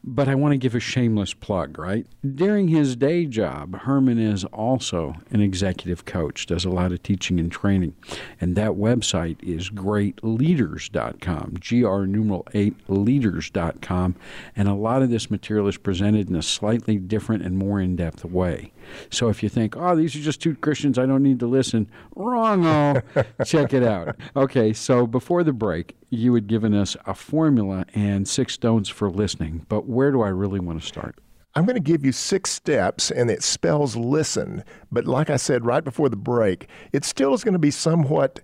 but 0.08 0.27
I 0.27 0.36
want 0.36 0.51
to 0.51 0.58
give 0.58 0.75
a 0.75 0.79
shameless 0.79 1.34
plug, 1.34 1.79
right? 1.79 2.05
During 2.36 2.67
his 2.67 2.96
day 2.96 3.25
job, 3.25 3.75
Herman 3.75 4.20
is 4.20 4.46
also 4.46 5.15
an 5.32 5.41
executive 5.41 6.05
coach, 6.05 6.46
does 6.46 6.63
a 6.63 6.70
lot 6.70 6.91
of 6.91 7.01
teaching 7.01 7.39
and 7.39 7.51
training. 7.51 7.96
And 8.39 8.55
that 8.55 8.72
website 8.74 9.41
is 9.41 9.72
greatleaders.com, 9.72 11.55
GR 11.60 12.05
numeral 12.05 12.46
8 12.53 12.75
leaders.com. 12.88 14.15
And 14.55 14.67
a 14.67 14.75
lot 14.75 15.01
of 15.01 15.10
this 15.10 15.32
material 15.32 15.67
is 15.67 15.77
presented 15.77 16.29
in 16.29 16.36
a 16.36 16.44
slightly 16.44 16.98
different 16.98 17.44
and 17.44 17.58
more 17.58 17.82
in 17.82 17.96
depth 17.96 18.24
way. 18.24 18.72
So 19.09 19.29
if 19.29 19.43
you 19.43 19.49
think, 19.49 19.75
oh, 19.77 19.95
these 19.95 20.15
are 20.15 20.19
just 20.19 20.41
two 20.41 20.55
Christians, 20.55 20.97
I 20.97 21.05
don't 21.05 21.23
need 21.23 21.39
to 21.39 21.47
listen, 21.47 21.89
wrong. 22.15 22.65
Oh, 22.65 23.01
check 23.45 23.73
it 23.73 23.83
out. 23.83 24.15
Okay, 24.35 24.73
so 24.73 25.07
before 25.07 25.43
the 25.43 25.53
break, 25.53 25.95
you 26.09 26.33
had 26.33 26.47
given 26.47 26.73
us 26.73 26.95
a 27.05 27.13
formula 27.13 27.85
and 27.93 28.27
six 28.27 28.53
stones 28.53 28.89
for 28.89 29.09
listening, 29.09 29.65
but 29.69 29.87
where 29.87 30.11
do 30.11 30.21
I 30.21 30.29
really 30.29 30.59
want 30.59 30.81
to 30.81 30.87
start? 30.87 31.17
I'm 31.57 31.65
going 31.65 31.75
to 31.75 31.79
give 31.79 32.03
you 32.05 32.11
six 32.11 32.51
steps, 32.51 33.11
and 33.11 33.31
it 33.31 33.41
spells 33.41 33.95
listen. 33.95 34.63
But 34.91 35.05
like 35.05 35.29
I 35.29 35.37
said 35.37 35.65
right 35.65 35.83
before 35.83 36.09
the 36.09 36.17
break, 36.17 36.67
it 36.91 37.05
still 37.05 37.33
is 37.33 37.45
going 37.45 37.53
to 37.53 37.59
be 37.59 37.71
somewhat 37.71 38.41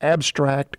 abstract 0.00 0.76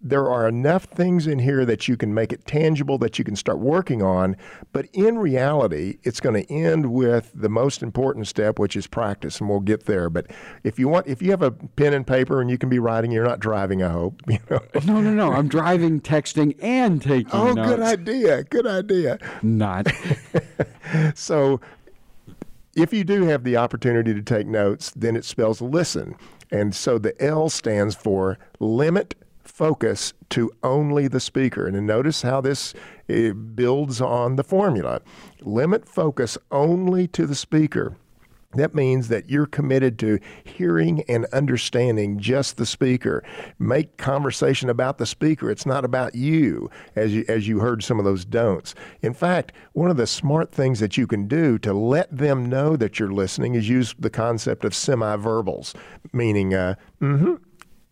there 0.00 0.30
are 0.30 0.46
enough 0.46 0.84
things 0.84 1.26
in 1.26 1.38
here 1.38 1.64
that 1.64 1.88
you 1.88 1.96
can 1.96 2.12
make 2.12 2.32
it 2.32 2.46
tangible 2.46 2.98
that 2.98 3.18
you 3.18 3.24
can 3.24 3.34
start 3.34 3.58
working 3.58 4.02
on. 4.02 4.36
But 4.72 4.86
in 4.92 5.18
reality, 5.18 5.98
it's 6.02 6.20
going 6.20 6.42
to 6.42 6.52
end 6.52 6.92
with 6.92 7.32
the 7.34 7.48
most 7.48 7.82
important 7.82 8.26
step, 8.26 8.58
which 8.58 8.76
is 8.76 8.86
practice, 8.86 9.40
and 9.40 9.48
we'll 9.48 9.60
get 9.60 9.86
there. 9.86 10.10
But 10.10 10.26
if 10.64 10.78
you 10.78 10.88
want, 10.88 11.06
if 11.06 11.22
you 11.22 11.30
have 11.30 11.42
a 11.42 11.50
pen 11.50 11.94
and 11.94 12.06
paper 12.06 12.40
and 12.40 12.50
you 12.50 12.58
can 12.58 12.68
be 12.68 12.78
writing, 12.78 13.10
you're 13.10 13.24
not 13.24 13.40
driving. 13.40 13.82
I 13.82 13.90
hope. 13.90 14.22
You 14.36 14.38
know? 14.50 14.60
No, 14.84 15.00
no, 15.00 15.14
no. 15.14 15.32
I'm 15.32 15.48
driving, 15.48 16.00
texting, 16.00 16.56
and 16.62 17.00
taking. 17.00 17.30
Oh, 17.32 17.52
notes. 17.52 17.58
Oh, 17.58 17.62
notes. 17.62 17.68
good 17.70 17.80
idea. 17.80 18.44
Good 18.44 18.66
idea. 18.66 19.18
Not. 19.42 19.86
so, 21.14 21.60
if 22.76 22.92
you 22.92 23.02
do 23.02 23.22
have 23.22 23.44
the 23.44 23.56
opportunity 23.56 24.12
to 24.12 24.22
take 24.22 24.46
notes, 24.46 24.92
then 24.94 25.16
it 25.16 25.24
spells 25.24 25.62
listen. 25.62 26.16
And 26.50 26.74
so 26.74 26.98
the 26.98 27.20
L 27.22 27.48
stands 27.48 27.94
for 27.94 28.38
limit 28.60 29.14
focus 29.56 30.12
to 30.28 30.50
only 30.62 31.08
the 31.08 31.18
speaker. 31.18 31.66
And 31.66 31.86
notice 31.86 32.20
how 32.20 32.42
this 32.42 32.74
eh, 33.08 33.32
builds 33.32 34.02
on 34.02 34.36
the 34.36 34.44
formula. 34.44 35.00
Limit 35.40 35.88
focus 35.88 36.36
only 36.50 37.08
to 37.08 37.26
the 37.26 37.34
speaker. 37.34 37.96
That 38.52 38.74
means 38.74 39.08
that 39.08 39.30
you're 39.30 39.46
committed 39.46 39.98
to 40.00 40.20
hearing 40.44 41.04
and 41.08 41.24
understanding 41.32 42.18
just 42.18 42.58
the 42.58 42.66
speaker. 42.66 43.24
Make 43.58 43.96
conversation 43.96 44.68
about 44.68 44.98
the 44.98 45.06
speaker. 45.06 45.50
It's 45.50 45.66
not 45.66 45.86
about 45.86 46.14
you, 46.14 46.70
as 46.94 47.14
you, 47.14 47.24
as 47.26 47.48
you 47.48 47.60
heard 47.60 47.82
some 47.82 47.98
of 47.98 48.04
those 48.04 48.26
don'ts. 48.26 48.74
In 49.00 49.14
fact, 49.14 49.52
one 49.72 49.90
of 49.90 49.96
the 49.96 50.06
smart 50.06 50.52
things 50.52 50.80
that 50.80 50.98
you 50.98 51.06
can 51.06 51.28
do 51.28 51.58
to 51.60 51.72
let 51.72 52.14
them 52.14 52.46
know 52.46 52.76
that 52.76 52.98
you're 52.98 53.10
listening 53.10 53.54
is 53.54 53.70
use 53.70 53.94
the 53.98 54.10
concept 54.10 54.66
of 54.66 54.74
semi-verbals, 54.74 55.74
meaning, 56.12 56.54
uh, 56.54 56.74
mm-hmm, 57.00 57.34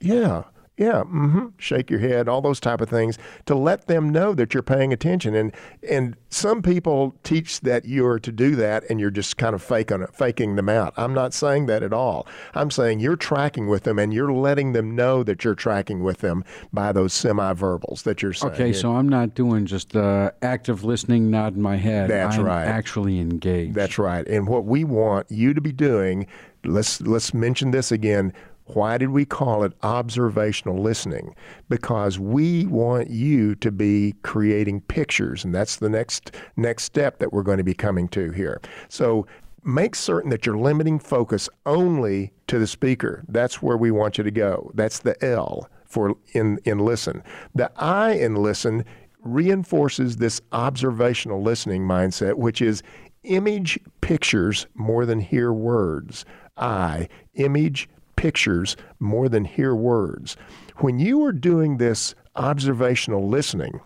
yeah, 0.00 0.44
yeah, 0.76 1.04
mm-hmm, 1.04 1.46
shake 1.56 1.88
your 1.88 2.00
head, 2.00 2.28
all 2.28 2.40
those 2.40 2.58
type 2.58 2.80
of 2.80 2.88
things 2.88 3.16
to 3.46 3.54
let 3.54 3.86
them 3.86 4.10
know 4.10 4.34
that 4.34 4.54
you're 4.54 4.62
paying 4.62 4.92
attention. 4.92 5.34
And 5.34 5.52
and 5.88 6.16
some 6.30 6.62
people 6.62 7.14
teach 7.22 7.60
that 7.60 7.84
you're 7.84 8.18
to 8.18 8.32
do 8.32 8.56
that, 8.56 8.82
and 8.90 8.98
you're 8.98 9.12
just 9.12 9.36
kind 9.36 9.54
of 9.54 9.62
faking 9.62 10.04
faking 10.12 10.56
them 10.56 10.68
out. 10.68 10.92
I'm 10.96 11.14
not 11.14 11.32
saying 11.32 11.66
that 11.66 11.84
at 11.84 11.92
all. 11.92 12.26
I'm 12.54 12.72
saying 12.72 12.98
you're 12.98 13.14
tracking 13.14 13.68
with 13.68 13.84
them, 13.84 14.00
and 14.00 14.12
you're 14.12 14.32
letting 14.32 14.72
them 14.72 14.96
know 14.96 15.22
that 15.22 15.44
you're 15.44 15.54
tracking 15.54 16.02
with 16.02 16.18
them 16.18 16.42
by 16.72 16.90
those 16.90 17.12
semi-verbals 17.12 18.02
that 18.02 18.20
you're 18.20 18.32
saying. 18.32 18.54
Okay, 18.54 18.72
so 18.72 18.96
I'm 18.96 19.08
not 19.08 19.34
doing 19.34 19.66
just 19.66 19.94
uh, 19.94 20.32
active 20.42 20.82
listening, 20.82 21.30
nodding 21.30 21.62
my 21.62 21.76
head. 21.76 22.10
That's 22.10 22.36
I'm 22.36 22.44
right. 22.44 22.66
Actually 22.66 23.20
engaged. 23.20 23.74
That's 23.74 23.96
right. 23.96 24.26
And 24.26 24.48
what 24.48 24.64
we 24.64 24.82
want 24.82 25.30
you 25.30 25.54
to 25.54 25.60
be 25.60 25.70
doing, 25.70 26.26
let's 26.64 27.00
let's 27.00 27.32
mention 27.32 27.70
this 27.70 27.92
again 27.92 28.32
why 28.66 28.96
did 28.98 29.10
we 29.10 29.24
call 29.24 29.62
it 29.62 29.72
observational 29.82 30.80
listening? 30.80 31.34
Because 31.68 32.18
we 32.18 32.66
want 32.66 33.10
you 33.10 33.54
to 33.56 33.70
be 33.70 34.14
creating 34.22 34.80
pictures, 34.82 35.44
and 35.44 35.54
that's 35.54 35.76
the 35.76 35.90
next 35.90 36.34
next 36.56 36.84
step 36.84 37.18
that 37.18 37.32
we're 37.32 37.42
going 37.42 37.58
to 37.58 37.64
be 37.64 37.74
coming 37.74 38.08
to 38.08 38.30
here. 38.30 38.60
So 38.88 39.26
make 39.64 39.94
certain 39.94 40.30
that 40.30 40.46
you're 40.46 40.58
limiting 40.58 40.98
focus 40.98 41.48
only 41.66 42.32
to 42.46 42.58
the 42.58 42.66
speaker. 42.66 43.24
That's 43.28 43.62
where 43.62 43.76
we 43.76 43.90
want 43.90 44.18
you 44.18 44.24
to 44.24 44.30
go. 44.30 44.70
That's 44.74 45.00
the 45.00 45.22
L 45.24 45.68
for 45.86 46.16
in 46.32 46.58
in 46.64 46.78
listen. 46.78 47.22
The 47.54 47.70
I 47.76 48.12
in 48.12 48.36
listen 48.36 48.84
reinforces 49.20 50.16
this 50.16 50.40
observational 50.52 51.42
listening 51.42 51.82
mindset, 51.82 52.34
which 52.34 52.60
is 52.60 52.82
image 53.24 53.78
pictures 54.00 54.66
more 54.74 55.06
than 55.06 55.20
hear 55.20 55.52
words. 55.52 56.24
I, 56.56 57.08
image 57.34 57.88
pictures 58.24 58.74
more 59.00 59.28
than 59.28 59.44
hear 59.44 59.74
words. 59.74 60.34
When 60.76 60.98
you 60.98 61.22
are 61.26 61.32
doing 61.32 61.76
this 61.76 62.14
observational 62.36 63.28
listening, 63.28 63.82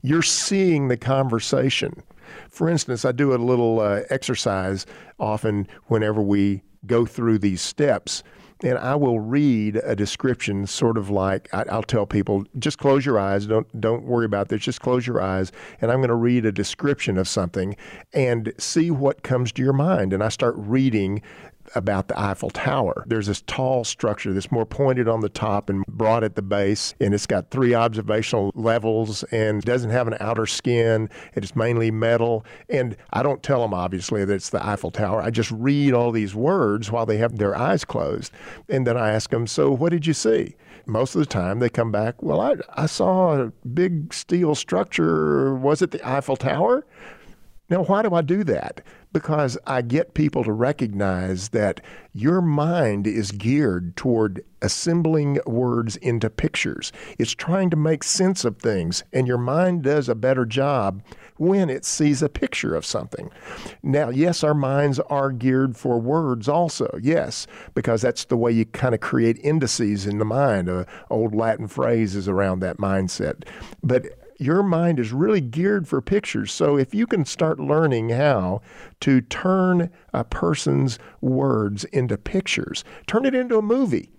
you're 0.00 0.22
seeing 0.22 0.88
the 0.88 0.96
conversation. 0.96 2.02
For 2.48 2.70
instance, 2.70 3.04
I 3.04 3.12
do 3.12 3.34
a 3.34 3.36
little 3.36 3.80
uh, 3.80 4.00
exercise 4.08 4.86
often 5.18 5.68
whenever 5.88 6.22
we 6.22 6.62
go 6.86 7.04
through 7.04 7.36
these 7.36 7.60
steps, 7.60 8.22
and 8.62 8.78
I 8.78 8.94
will 8.94 9.20
read 9.20 9.76
a 9.76 9.94
description, 9.94 10.66
sort 10.66 10.96
of 10.96 11.10
like 11.10 11.52
I, 11.52 11.64
will 11.76 11.82
tell 11.82 12.06
people, 12.06 12.46
just 12.58 12.78
close 12.78 13.04
your 13.04 13.18
eyes, 13.18 13.46
don't 13.46 13.68
don't 13.78 14.04
worry 14.04 14.24
about 14.24 14.48
this, 14.48 14.62
just 14.62 14.80
close 14.80 15.06
your 15.06 15.20
eyes, 15.20 15.52
and 15.82 15.92
I'm 15.92 15.98
going 15.98 16.08
to 16.08 16.14
read 16.14 16.46
a 16.46 16.52
description 16.52 17.18
of 17.18 17.28
something 17.28 17.76
and 18.14 18.54
see 18.56 18.90
what 18.90 19.22
comes 19.22 19.52
to 19.52 19.62
your 19.62 19.74
mind. 19.74 20.14
And 20.14 20.22
I 20.22 20.30
start 20.30 20.54
reading 20.56 21.20
about 21.74 22.08
the 22.08 22.20
Eiffel 22.20 22.50
Tower. 22.50 23.04
There's 23.06 23.26
this 23.26 23.42
tall 23.42 23.84
structure 23.84 24.32
that's 24.32 24.52
more 24.52 24.66
pointed 24.66 25.08
on 25.08 25.20
the 25.20 25.28
top 25.28 25.68
and 25.68 25.84
broad 25.86 26.24
at 26.24 26.34
the 26.34 26.42
base, 26.42 26.94
and 27.00 27.14
it's 27.14 27.26
got 27.26 27.50
three 27.50 27.74
observational 27.74 28.52
levels 28.54 29.22
and 29.24 29.62
doesn't 29.62 29.90
have 29.90 30.06
an 30.06 30.16
outer 30.20 30.46
skin. 30.46 31.08
It's 31.34 31.56
mainly 31.56 31.90
metal. 31.90 32.44
And 32.68 32.96
I 33.12 33.22
don't 33.22 33.42
tell 33.42 33.62
them, 33.62 33.74
obviously, 33.74 34.24
that 34.24 34.34
it's 34.34 34.50
the 34.50 34.64
Eiffel 34.64 34.90
Tower. 34.90 35.22
I 35.22 35.30
just 35.30 35.50
read 35.50 35.92
all 35.92 36.12
these 36.12 36.34
words 36.34 36.90
while 36.90 37.06
they 37.06 37.16
have 37.18 37.38
their 37.38 37.56
eyes 37.56 37.84
closed. 37.84 38.32
And 38.68 38.86
then 38.86 38.96
I 38.96 39.12
ask 39.12 39.30
them, 39.30 39.46
So, 39.46 39.70
what 39.70 39.90
did 39.90 40.06
you 40.06 40.14
see? 40.14 40.56
Most 40.86 41.14
of 41.14 41.20
the 41.20 41.26
time, 41.26 41.60
they 41.60 41.70
come 41.70 41.90
back, 41.90 42.22
Well, 42.22 42.40
I, 42.40 42.56
I 42.74 42.86
saw 42.86 43.40
a 43.40 43.52
big 43.66 44.12
steel 44.12 44.54
structure. 44.54 45.54
Was 45.54 45.82
it 45.82 45.90
the 45.90 46.06
Eiffel 46.08 46.36
Tower? 46.36 46.86
Now, 47.70 47.82
why 47.84 48.02
do 48.02 48.14
I 48.14 48.20
do 48.20 48.44
that? 48.44 48.82
Because 49.14 49.56
I 49.64 49.80
get 49.80 50.14
people 50.14 50.42
to 50.42 50.52
recognize 50.52 51.50
that 51.50 51.80
your 52.12 52.42
mind 52.42 53.06
is 53.06 53.30
geared 53.30 53.96
toward 53.96 54.44
assembling 54.60 55.38
words 55.46 55.94
into 55.96 56.28
pictures. 56.28 56.92
It's 57.16 57.32
trying 57.32 57.70
to 57.70 57.76
make 57.76 58.02
sense 58.02 58.44
of 58.44 58.58
things, 58.58 59.04
and 59.12 59.28
your 59.28 59.38
mind 59.38 59.84
does 59.84 60.08
a 60.08 60.16
better 60.16 60.44
job 60.44 61.00
when 61.36 61.70
it 61.70 61.84
sees 61.84 62.22
a 62.22 62.28
picture 62.28 62.74
of 62.74 62.84
something. 62.84 63.30
Now, 63.84 64.08
yes, 64.08 64.42
our 64.42 64.54
minds 64.54 64.98
are 64.98 65.30
geared 65.30 65.76
for 65.76 66.00
words 66.00 66.48
also, 66.48 66.98
yes, 67.00 67.46
because 67.74 68.02
that's 68.02 68.24
the 68.24 68.36
way 68.36 68.50
you 68.50 68.64
kind 68.66 68.94
of 68.94 69.00
create 69.00 69.38
indices 69.44 70.06
in 70.06 70.18
the 70.18 70.24
mind. 70.24 70.68
An 70.68 70.86
old 71.08 71.34
Latin 71.34 71.68
phrase 71.68 72.16
is 72.16 72.28
around 72.28 72.60
that 72.60 72.78
mindset. 72.78 73.44
But 73.82 74.06
your 74.38 74.62
mind 74.62 74.98
is 74.98 75.12
really 75.12 75.40
geared 75.40 75.86
for 75.86 76.00
pictures. 76.00 76.52
So 76.52 76.76
if 76.76 76.94
you 76.94 77.06
can 77.06 77.24
start 77.24 77.58
learning 77.60 78.10
how 78.10 78.62
to 79.00 79.20
turn 79.20 79.90
a 80.12 80.24
person's 80.24 80.98
words 81.20 81.84
into 81.84 82.16
pictures, 82.16 82.84
turn 83.06 83.24
it 83.26 83.34
into 83.34 83.58
a 83.58 83.62
movie. 83.62 84.10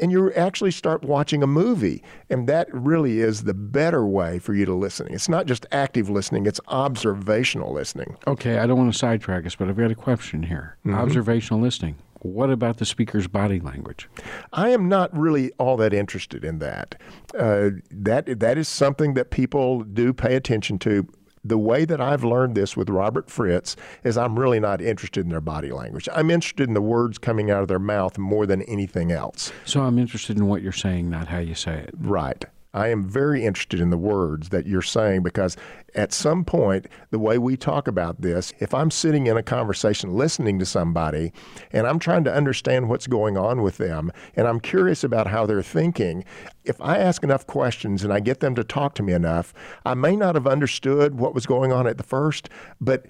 And 0.00 0.10
you 0.10 0.32
actually 0.32 0.72
start 0.72 1.04
watching 1.04 1.42
a 1.42 1.46
movie. 1.46 2.02
And 2.28 2.48
that 2.48 2.66
really 2.72 3.20
is 3.20 3.44
the 3.44 3.54
better 3.54 4.04
way 4.04 4.40
for 4.40 4.52
you 4.52 4.64
to 4.64 4.74
listen. 4.74 5.06
It's 5.08 5.28
not 5.28 5.46
just 5.46 5.66
active 5.70 6.10
listening, 6.10 6.46
it's 6.46 6.60
observational 6.68 7.72
listening. 7.72 8.16
Okay, 8.26 8.58
I 8.58 8.66
don't 8.66 8.78
want 8.78 8.92
to 8.92 8.98
sidetrack 8.98 9.46
us, 9.46 9.54
but 9.54 9.68
I've 9.68 9.76
got 9.76 9.92
a 9.92 9.94
question 9.94 10.42
here. 10.42 10.76
Mm-hmm. 10.84 10.96
Observational 10.98 11.60
listening. 11.60 11.96
What 12.24 12.48
about 12.48 12.78
the 12.78 12.86
speaker's 12.86 13.28
body 13.28 13.60
language? 13.60 14.08
I 14.50 14.70
am 14.70 14.88
not 14.88 15.14
really 15.14 15.52
all 15.58 15.76
that 15.76 15.92
interested 15.92 16.42
in 16.42 16.58
that. 16.58 16.98
Uh, 17.38 17.68
that 17.90 18.40
that 18.40 18.56
is 18.56 18.66
something 18.66 19.12
that 19.12 19.30
people 19.30 19.82
do 19.82 20.14
pay 20.14 20.34
attention 20.34 20.78
to. 20.80 21.06
The 21.44 21.58
way 21.58 21.84
that 21.84 22.00
I've 22.00 22.24
learned 22.24 22.54
this 22.54 22.78
with 22.78 22.88
Robert 22.88 23.30
Fritz 23.30 23.76
is 24.04 24.16
I'm 24.16 24.38
really 24.38 24.58
not 24.58 24.80
interested 24.80 25.24
in 25.24 25.28
their 25.28 25.42
body 25.42 25.70
language. 25.70 26.08
I'm 26.14 26.30
interested 26.30 26.66
in 26.66 26.72
the 26.72 26.80
words 26.80 27.18
coming 27.18 27.50
out 27.50 27.60
of 27.60 27.68
their 27.68 27.78
mouth 27.78 28.16
more 28.16 28.46
than 28.46 28.62
anything 28.62 29.12
else. 29.12 29.52
So 29.66 29.82
I'm 29.82 29.98
interested 29.98 30.38
in 30.38 30.46
what 30.46 30.62
you're 30.62 30.72
saying, 30.72 31.10
not 31.10 31.28
how 31.28 31.40
you 31.40 31.54
say 31.54 31.74
it. 31.74 31.90
Right. 31.98 32.46
I 32.74 32.88
am 32.88 33.08
very 33.08 33.44
interested 33.44 33.80
in 33.80 33.90
the 33.90 33.96
words 33.96 34.50
that 34.50 34.66
you're 34.66 34.82
saying 34.82 35.22
because 35.22 35.56
at 35.94 36.12
some 36.12 36.44
point, 36.44 36.86
the 37.10 37.18
way 37.18 37.38
we 37.38 37.56
talk 37.56 37.86
about 37.88 38.20
this, 38.20 38.52
if 38.58 38.74
I'm 38.74 38.90
sitting 38.90 39.28
in 39.28 39.36
a 39.36 39.42
conversation 39.42 40.12
listening 40.12 40.58
to 40.58 40.66
somebody 40.66 41.32
and 41.70 41.86
I'm 41.86 42.00
trying 42.00 42.24
to 42.24 42.34
understand 42.34 42.88
what's 42.88 43.06
going 43.06 43.38
on 43.38 43.62
with 43.62 43.78
them 43.78 44.10
and 44.34 44.48
I'm 44.48 44.60
curious 44.60 45.04
about 45.04 45.28
how 45.28 45.46
they're 45.46 45.62
thinking, 45.62 46.24
if 46.64 46.80
I 46.80 46.98
ask 46.98 47.22
enough 47.22 47.46
questions 47.46 48.02
and 48.02 48.12
I 48.12 48.20
get 48.20 48.40
them 48.40 48.56
to 48.56 48.64
talk 48.64 48.94
to 48.96 49.02
me 49.02 49.12
enough, 49.12 49.54
I 49.86 49.94
may 49.94 50.16
not 50.16 50.34
have 50.34 50.46
understood 50.46 51.18
what 51.18 51.34
was 51.34 51.46
going 51.46 51.72
on 51.72 51.86
at 51.86 51.96
the 51.96 52.02
first, 52.02 52.48
but 52.80 53.06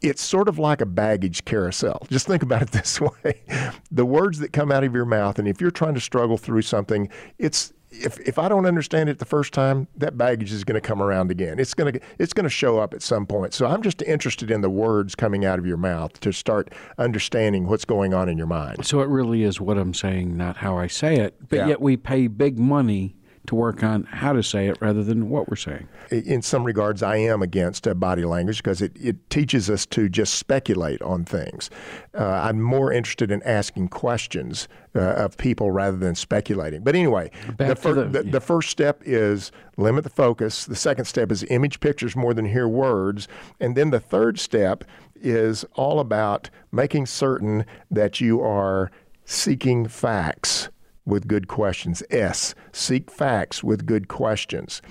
it's 0.00 0.22
sort 0.22 0.48
of 0.48 0.58
like 0.58 0.80
a 0.80 0.86
baggage 0.86 1.44
carousel. 1.44 2.06
Just 2.10 2.26
think 2.26 2.42
about 2.42 2.62
it 2.62 2.70
this 2.72 3.00
way. 3.00 3.42
The 3.90 4.06
words 4.06 4.38
that 4.38 4.52
come 4.52 4.72
out 4.72 4.84
of 4.84 4.94
your 4.94 5.04
mouth, 5.04 5.38
and 5.38 5.46
if 5.46 5.60
you're 5.60 5.70
trying 5.70 5.94
to 5.94 6.00
struggle 6.00 6.38
through 6.38 6.62
something, 6.62 7.08
it's 7.38 7.72
if 7.92 8.18
if 8.20 8.38
I 8.38 8.48
don't 8.48 8.66
understand 8.66 9.08
it 9.08 9.18
the 9.18 9.24
first 9.24 9.52
time, 9.52 9.88
that 9.96 10.16
baggage 10.16 10.52
is 10.52 10.64
going 10.64 10.80
to 10.80 10.86
come 10.86 11.02
around 11.02 11.30
again. 11.30 11.58
It's 11.58 11.74
going 11.74 11.92
to 11.92 12.00
it's 12.18 12.32
going 12.32 12.44
to 12.44 12.50
show 12.50 12.78
up 12.78 12.94
at 12.94 13.02
some 13.02 13.26
point. 13.26 13.54
So 13.54 13.66
I'm 13.66 13.82
just 13.82 14.02
interested 14.02 14.50
in 14.50 14.60
the 14.60 14.70
words 14.70 15.14
coming 15.14 15.44
out 15.44 15.58
of 15.58 15.66
your 15.66 15.76
mouth 15.76 16.18
to 16.20 16.32
start 16.32 16.72
understanding 16.98 17.66
what's 17.66 17.84
going 17.84 18.14
on 18.14 18.28
in 18.28 18.38
your 18.38 18.46
mind. 18.46 18.86
So 18.86 19.00
it 19.00 19.08
really 19.08 19.42
is 19.42 19.60
what 19.60 19.78
I'm 19.78 19.94
saying, 19.94 20.36
not 20.36 20.56
how 20.58 20.76
I 20.76 20.86
say 20.86 21.16
it. 21.16 21.36
But 21.48 21.56
yeah. 21.56 21.66
yet 21.68 21.80
we 21.80 21.96
pay 21.96 22.26
big 22.26 22.58
money 22.58 23.14
to 23.46 23.54
work 23.54 23.82
on 23.82 24.04
how 24.04 24.32
to 24.32 24.42
say 24.42 24.68
it 24.68 24.78
rather 24.80 25.02
than 25.02 25.28
what 25.28 25.48
we're 25.48 25.56
saying. 25.56 25.88
In 26.10 26.42
some 26.42 26.64
regards, 26.64 27.02
I 27.02 27.16
am 27.16 27.42
against 27.42 27.88
uh, 27.88 27.94
body 27.94 28.24
language 28.24 28.58
because 28.58 28.80
it, 28.80 28.92
it 29.00 29.28
teaches 29.30 29.68
us 29.68 29.84
to 29.86 30.08
just 30.08 30.34
speculate 30.34 31.02
on 31.02 31.24
things. 31.24 31.68
Uh, 32.14 32.24
I'm 32.24 32.60
more 32.60 32.92
interested 32.92 33.30
in 33.30 33.42
asking 33.42 33.88
questions 33.88 34.68
uh, 34.94 35.00
of 35.00 35.36
people 35.36 35.72
rather 35.72 35.96
than 35.96 36.14
speculating. 36.14 36.82
But 36.82 36.94
anyway, 36.94 37.30
the, 37.58 37.74
fir- 37.74 37.94
the, 37.94 38.22
the, 38.22 38.22
the 38.30 38.40
first 38.40 38.70
step 38.70 39.02
is 39.04 39.50
limit 39.76 40.04
the 40.04 40.10
focus. 40.10 40.66
The 40.66 40.76
second 40.76 41.06
step 41.06 41.32
is 41.32 41.44
image 41.44 41.80
pictures 41.80 42.14
more 42.14 42.34
than 42.34 42.44
hear 42.44 42.68
words. 42.68 43.26
And 43.58 43.76
then 43.76 43.90
the 43.90 44.00
third 44.00 44.38
step 44.38 44.84
is 45.20 45.64
all 45.74 45.98
about 45.98 46.50
making 46.70 47.06
certain 47.06 47.64
that 47.90 48.20
you 48.20 48.40
are 48.40 48.90
seeking 49.24 49.86
facts 49.88 50.68
with 51.04 51.28
good 51.28 51.48
questions. 51.48 52.02
S, 52.10 52.54
seek 52.72 53.10
facts 53.10 53.62
with 53.62 53.86
good 53.86 54.08
questions. 54.08 54.82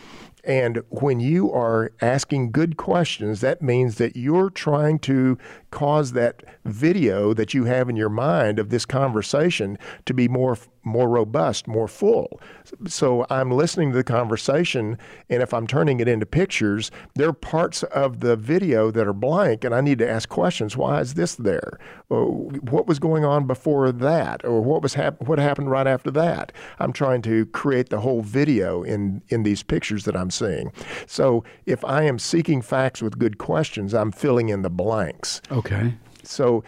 And 0.43 0.82
when 0.89 1.19
you 1.19 1.52
are 1.52 1.91
asking 2.02 2.52
good 2.52 2.76
questions, 2.78 3.41
that 3.41 3.62
means 3.62 3.95
that 3.95 4.15
you're 4.15 4.50
trying 4.50 4.97
to 5.00 5.38
cause 5.69 6.13
that 6.13 6.43
video 6.65 7.34
that 7.34 7.54
you 7.54 7.65
have 7.65 7.89
in 7.89 7.95
your 7.95 8.10
mind 8.10 8.58
of 8.58 8.69
this 8.69 8.86
conversation 8.86 9.78
to 10.06 10.13
be 10.13 10.28
more 10.28 10.58
more 10.83 11.09
robust, 11.09 11.67
more 11.67 11.87
full. 11.87 12.39
So 12.87 13.25
I'm 13.29 13.51
listening 13.51 13.91
to 13.91 13.97
the 13.97 14.03
conversation, 14.03 14.97
and 15.29 15.41
if 15.41 15.53
I'm 15.53 15.67
turning 15.67 15.99
it 15.99 16.07
into 16.07 16.25
pictures, 16.25 16.91
there 17.15 17.29
are 17.29 17.33
parts 17.33 17.83
of 17.83 18.19
the 18.19 18.35
video 18.35 18.91
that 18.91 19.07
are 19.07 19.13
blank, 19.13 19.63
and 19.63 19.75
I 19.75 19.81
need 19.81 19.99
to 19.99 20.09
ask 20.09 20.29
questions. 20.29 20.75
Why 20.75 20.99
is 21.01 21.13
this 21.13 21.35
there? 21.35 21.79
Oh, 22.09 22.51
what 22.61 22.87
was 22.87 22.99
going 22.99 23.25
on 23.25 23.47
before 23.47 23.91
that, 23.91 24.43
or 24.43 24.61
what 24.61 24.81
was 24.81 24.95
hap- 24.95 25.21
what 25.21 25.39
happened 25.39 25.69
right 25.69 25.87
after 25.87 26.11
that? 26.11 26.51
I'm 26.79 26.93
trying 26.93 27.21
to 27.23 27.45
create 27.47 27.89
the 27.89 27.99
whole 27.99 28.21
video 28.21 28.83
in 28.83 29.21
in 29.29 29.43
these 29.43 29.63
pictures 29.63 30.05
that 30.05 30.15
I'm 30.15 30.31
seeing. 30.31 30.71
So 31.07 31.43
if 31.65 31.85
I 31.85 32.03
am 32.03 32.19
seeking 32.19 32.61
facts 32.61 33.01
with 33.01 33.19
good 33.19 33.37
questions, 33.37 33.93
I'm 33.93 34.11
filling 34.11 34.49
in 34.49 34.61
the 34.61 34.69
blanks. 34.69 35.41
Okay. 35.51 35.93
So, 36.23 36.63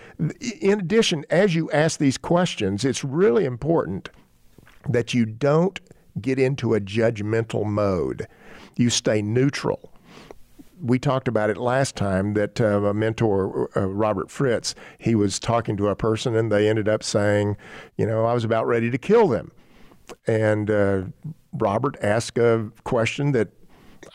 in 0.61 0.79
addition, 0.79 1.25
as 1.29 1.55
you 1.55 1.69
ask 1.71 1.99
these 1.99 2.17
questions, 2.17 2.83
it's 2.83 3.03
really 3.03 3.45
important 3.45 4.09
that 4.89 5.13
you 5.13 5.25
don't 5.25 5.79
get 6.21 6.39
into 6.39 6.73
a 6.73 6.79
judgmental 6.79 7.65
mode. 7.65 8.27
You 8.75 8.89
stay 8.89 9.21
neutral. 9.21 9.91
We 10.81 10.99
talked 10.99 11.27
about 11.27 11.49
it 11.49 11.57
last 11.57 11.95
time 11.95 12.33
that 12.33 12.59
uh, 12.59 12.83
a 12.83 12.93
mentor, 12.93 13.69
uh, 13.77 13.87
Robert 13.87 14.29
Fritz, 14.29 14.75
he 14.97 15.15
was 15.15 15.39
talking 15.39 15.77
to 15.77 15.87
a 15.87 15.95
person 15.95 16.35
and 16.35 16.51
they 16.51 16.67
ended 16.67 16.89
up 16.89 17.03
saying, 17.03 17.55
you 17.97 18.05
know, 18.05 18.25
I 18.25 18.33
was 18.33 18.43
about 18.43 18.67
ready 18.67 18.91
to 18.91 18.97
kill 18.97 19.27
them. 19.27 19.51
And 20.27 20.69
uh, 20.69 21.03
Robert 21.53 21.95
asked 22.01 22.37
a 22.37 22.69
question 22.83 23.31
that 23.31 23.49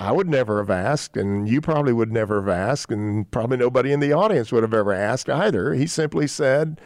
I 0.01 0.13
would 0.13 0.29
never 0.29 0.59
have 0.59 0.71
asked, 0.71 1.17
and 1.17 1.49
you 1.49 1.61
probably 1.61 1.93
would 1.93 2.13
never 2.13 2.41
have 2.41 2.49
asked, 2.49 2.93
and 2.93 3.31
probably 3.31 3.57
nobody 3.57 3.93
in 3.93 4.01
the 4.01 4.13
audience 4.13 4.53
would 4.53 4.63
have 4.63 4.75
ever 4.75 4.93
asked 4.93 5.29
either. 5.29 5.75
He 5.75 5.87
simply 5.87 6.27
said, 6.27 6.81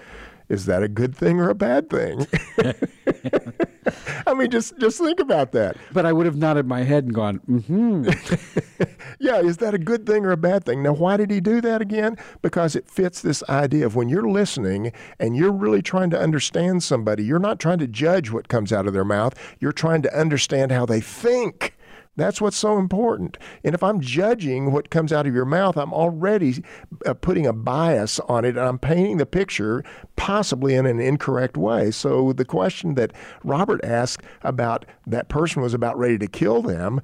"Is 0.49 0.67
that 0.67 0.83
a 0.83 0.89
good 0.89 1.15
thing 1.15 1.41
or 1.41 1.49
a 1.49 1.55
bad 1.55 1.91
thing?" 1.91 2.27
I 4.27 4.35
mean, 4.35 4.51
just 4.51 4.79
just 4.79 4.99
think 4.99 5.21
about 5.21 5.53
that. 5.53 5.77
But 5.93 6.07
I 6.07 6.13
would 6.13 6.27
have 6.27 6.37
nodded 6.37 6.67
my 6.67 6.83
head 6.83 7.05
and 7.05 7.15
gone, 7.15 7.37
"Hmm." 7.37 8.09
yeah, 9.19 9.41
is 9.41 9.59
that 9.59 9.75
a 9.75 9.79
good 9.79 10.07
thing 10.07 10.25
or 10.25 10.33
a 10.33 10.37
bad 10.37 10.65
thing? 10.65 10.83
Now, 10.83 10.93
why 10.93 11.17
did 11.17 11.31
he 11.31 11.41
do 11.41 11.61
that 11.61 11.83
again? 11.83 12.17
Because 12.41 12.77
it 12.77 12.89
fits 12.89 13.21
this 13.21 13.43
idea 13.49 13.87
of 13.87 13.95
when 13.97 14.09
you're 14.09 14.29
listening 14.29 14.93
and 15.19 15.37
you're 15.37 15.53
really 15.53 15.83
trying 15.83 16.11
to 16.11 16.21
understand 16.21 16.83
somebody, 16.83 17.25
you're 17.25 17.39
not 17.39 17.59
trying 17.59 17.79
to 17.79 17.87
judge 17.87 18.31
what 18.31 18.49
comes 18.49 18.73
out 18.73 18.87
of 18.87 18.93
their 18.93 19.05
mouth. 19.05 19.35
You're 19.61 19.73
trying 19.73 20.03
to 20.03 20.19
understand 20.19 20.73
how 20.73 20.87
they 20.87 21.01
think. 21.01 21.75
That's 22.15 22.43
what's 22.43 22.59
so 22.59 22.79
important. 22.79 23.39
And 23.65 23.75
if 23.75 23.83
I'm 23.83 24.01
judging 24.01 24.71
what 24.71 24.91
comes 24.91 25.15
out 25.15 25.27
of 25.27 25.35
your 25.35 25.47
mouth, 25.47 25.79
I'm 25.79 25.95
already 25.95 26.63
uh, 27.07 27.15
putting 27.15 27.47
a 27.47 27.55
bias 27.55 28.21
on 28.21 28.45
it 28.45 28.51
and 28.51 28.67
I'm 28.67 28.79
painting 28.79 29.17
the 29.17 29.25
picture 29.25 29.83
possibly 30.17 30.75
in 30.75 30.85
an 30.85 31.01
incorrect 31.01 31.57
way. 31.57 31.91
So 31.91 32.35
the 32.35 32.45
question 32.45 32.97
that 32.97 33.13
Robert 33.45 33.83
asked 33.83 34.27
about 34.43 34.85
that 35.07 35.29
person 35.29 35.63
was 35.63 35.73
about 35.73 35.97
ready 35.97 36.19
to 36.19 36.27
kill 36.27 36.61
them, 36.61 37.01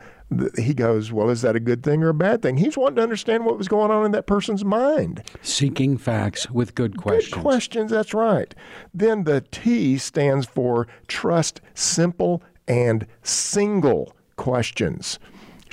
he 0.58 0.74
goes, 0.74 1.10
Well, 1.10 1.30
is 1.30 1.40
that 1.40 1.56
a 1.56 1.60
good 1.60 1.82
thing 1.82 2.02
or 2.02 2.10
a 2.10 2.14
bad 2.14 2.42
thing? 2.42 2.58
He's 2.58 2.76
wanting 2.76 2.96
to 2.96 3.02
understand 3.02 3.46
what 3.46 3.56
was 3.56 3.66
going 3.66 3.90
on 3.90 4.04
in 4.04 4.12
that 4.12 4.26
person's 4.26 4.62
mind. 4.62 5.22
Seeking 5.40 5.96
facts 5.96 6.50
with 6.50 6.74
good 6.74 6.98
questions. 6.98 7.32
Good 7.32 7.40
questions, 7.40 7.90
that's 7.90 8.12
right. 8.12 8.54
Then 8.92 9.24
the 9.24 9.40
T 9.50 9.96
stands 9.96 10.46
for 10.46 10.86
trust 11.06 11.62
simple 11.72 12.42
and 12.66 13.06
single 13.22 14.12
questions. 14.38 15.18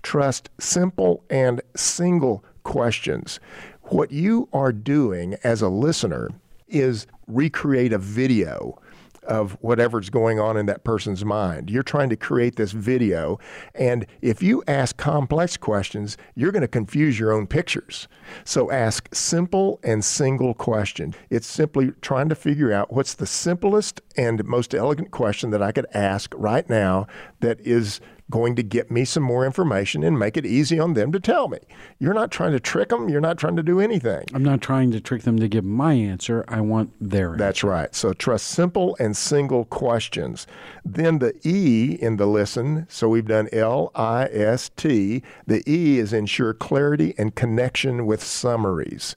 Trust 0.02 0.50
simple 0.60 1.24
and 1.30 1.62
single 1.78 2.44
questions. 2.64 3.40
What 3.84 4.12
you 4.12 4.50
are 4.52 4.74
doing 4.74 5.38
as 5.46 5.62
a 5.62 5.70
listener 5.70 6.32
is 6.68 7.08
recreate 7.28 7.94
a 7.94 7.98
video 7.98 8.78
of 9.26 9.58
whatever's 9.62 10.10
going 10.10 10.40
on 10.40 10.58
in 10.58 10.66
that 10.68 10.84
person's 10.84 11.26
mind. 11.26 11.70
You're 11.70 11.84
trying 11.84 12.10
to 12.10 12.16
create 12.16 12.56
this 12.56 12.72
video, 12.72 13.40
and 13.74 14.06
if 14.22 14.42
you 14.42 14.64
ask 14.68 14.98
complex 14.98 15.58
questions, 15.58 16.18
you're 16.36 16.52
going 16.52 16.62
to 16.62 16.68
confuse 16.68 17.20
your 17.20 17.32
own 17.34 17.48
pictures. 17.48 18.08
So 18.44 18.72
ask 18.72 19.14
simple 19.14 19.80
and 19.84 20.04
single 20.04 20.54
questions. 20.54 21.16
It's 21.30 21.48
simply 21.48 21.92
trying 22.02 22.30
to 22.30 22.36
figure 22.36 22.72
out 22.72 22.94
what's 22.94 23.16
the 23.16 23.28
simplest 23.28 24.02
and 24.18 24.44
most 24.46 24.74
elegant 24.74 25.12
question 25.12 25.50
that 25.52 25.62
I 25.62 25.72
could 25.72 25.88
ask 25.94 26.34
right 26.38 26.70
now 26.70 27.08
that 27.40 27.60
is 27.62 28.00
going 28.32 28.56
to 28.56 28.64
get 28.64 28.90
me 28.90 29.06
some 29.06 29.24
more 29.24 29.46
information 29.46 30.04
and 30.04 30.18
make 30.18 30.36
it 30.36 30.46
easy 30.46 30.80
on 30.80 30.94
them 30.94 31.12
to 31.12 31.20
tell 31.20 31.48
me. 31.48 31.60
You're 32.00 32.14
not 32.14 32.32
trying 32.32 32.54
to 32.54 32.60
trick 32.60 32.90
them. 32.90 33.08
You're 33.08 33.22
not 33.22 33.38
trying 33.38 33.56
to 33.56 33.64
do 33.64 33.80
anything. 33.80 34.26
I'm 34.34 34.44
not 34.44 34.62
trying 34.62 34.92
to 34.92 35.00
trick 35.00 35.24
them 35.24 35.38
to 35.40 35.48
give 35.48 35.64
my 35.64 35.94
answer. 35.94 36.44
I 36.48 36.62
want 36.62 36.92
their 37.00 37.36
That's 37.38 37.64
right. 37.64 37.94
So 37.94 38.14
trust 38.14 38.48
simple 38.48 38.98
and 39.00 39.16
single 39.16 39.66
questions. 39.66 40.48
Then 40.84 41.20
the 41.20 41.36
E 41.44 41.98
in 42.02 42.18
the 42.18 42.26
listen, 42.26 42.88
so 42.90 43.10
we've 43.10 43.28
done 43.28 43.48
L 43.52 43.92
I 43.94 44.26
S 44.26 44.70
T. 44.76 45.22
The 45.46 45.64
E 45.70 46.00
is 46.00 46.12
ensure 46.12 46.54
clarity 46.54 47.14
and 47.18 47.36
connection 47.36 48.06
with 48.06 48.24
summaries 48.24 49.16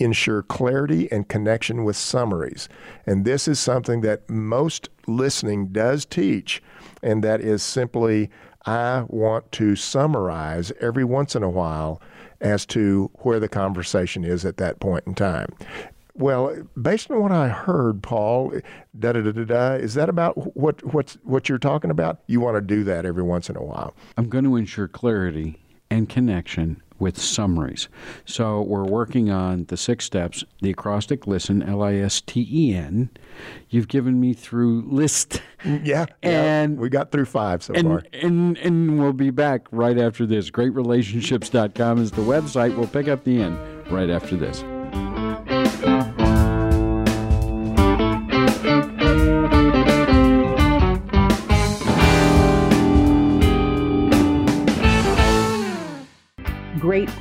ensure 0.00 0.42
clarity 0.42 1.10
and 1.10 1.28
connection 1.28 1.84
with 1.84 1.96
summaries. 1.96 2.68
And 3.04 3.24
this 3.24 3.48
is 3.48 3.58
something 3.58 4.00
that 4.02 4.28
most 4.30 4.88
listening 5.06 5.68
does 5.68 6.04
teach, 6.04 6.62
and 7.02 7.24
that 7.24 7.40
is 7.40 7.62
simply 7.62 8.30
I 8.68 9.06
want 9.08 9.50
to 9.52 9.76
summarize 9.76 10.72
every 10.78 11.04
once 11.04 11.34
in 11.34 11.42
a 11.42 11.48
while 11.48 12.02
as 12.42 12.66
to 12.66 13.10
where 13.20 13.40
the 13.40 13.48
conversation 13.48 14.24
is 14.24 14.44
at 14.44 14.58
that 14.58 14.78
point 14.78 15.06
in 15.06 15.14
time. 15.14 15.48
Well, 16.14 16.54
based 16.80 17.10
on 17.10 17.22
what 17.22 17.32
I 17.32 17.48
heard, 17.48 18.02
Paul, 18.02 18.52
da 18.98 19.12
da 19.12 19.22
da 19.22 19.32
da 19.32 19.44
da, 19.44 19.72
is 19.76 19.94
that 19.94 20.10
about 20.10 20.54
what 20.54 20.84
what's 20.92 21.14
what 21.22 21.48
you're 21.48 21.56
talking 21.56 21.90
about? 21.90 22.20
You 22.26 22.40
want 22.40 22.56
to 22.56 22.60
do 22.60 22.84
that 22.84 23.06
every 23.06 23.22
once 23.22 23.48
in 23.48 23.56
a 23.56 23.62
while. 23.62 23.94
I'm 24.18 24.28
going 24.28 24.44
to 24.44 24.56
ensure 24.56 24.86
clarity 24.86 25.58
and 25.88 26.06
connection 26.06 26.82
with 26.98 27.20
summaries. 27.20 27.88
So 28.24 28.62
we're 28.62 28.84
working 28.84 29.30
on 29.30 29.64
the 29.66 29.76
six 29.76 30.04
steps, 30.04 30.44
the 30.60 30.70
acrostic 30.70 31.26
listen, 31.26 31.62
L 31.62 31.82
I 31.82 31.94
S 31.94 32.20
T 32.20 32.46
E 32.50 32.74
N. 32.74 33.10
You've 33.70 33.88
given 33.88 34.20
me 34.20 34.34
through 34.34 34.82
list. 34.86 35.42
Yeah. 35.64 36.06
And 36.22 36.74
yeah, 36.74 36.80
we 36.80 36.88
got 36.88 37.10
through 37.10 37.24
five 37.24 37.64
so 37.64 37.74
and, 37.74 37.88
far. 37.88 38.02
And 38.12 38.56
and 38.58 39.00
we'll 39.00 39.12
be 39.12 39.30
back 39.30 39.66
right 39.72 39.98
after 39.98 40.24
this. 40.24 40.52
Greatrelationships.com 40.52 41.98
is 41.98 42.12
the 42.12 42.22
website. 42.22 42.76
We'll 42.76 42.86
pick 42.86 43.08
up 43.08 43.24
the 43.24 43.42
end 43.42 43.58
right 43.90 44.08
after 44.08 44.36
this. 44.36 44.62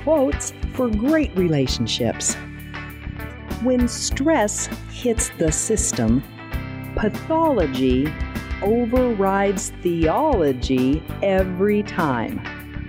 Quotes 0.08 0.54
for 0.72 0.88
great 0.88 1.36
relationships. 1.36 2.36
When 3.62 3.90
stress 3.90 4.68
hits 4.90 5.32
the 5.38 5.52
system, 5.52 6.24
pathology 6.96 8.08
overrides 8.62 9.74
theology 9.84 11.04
every 11.22 11.84
time, 11.84 12.40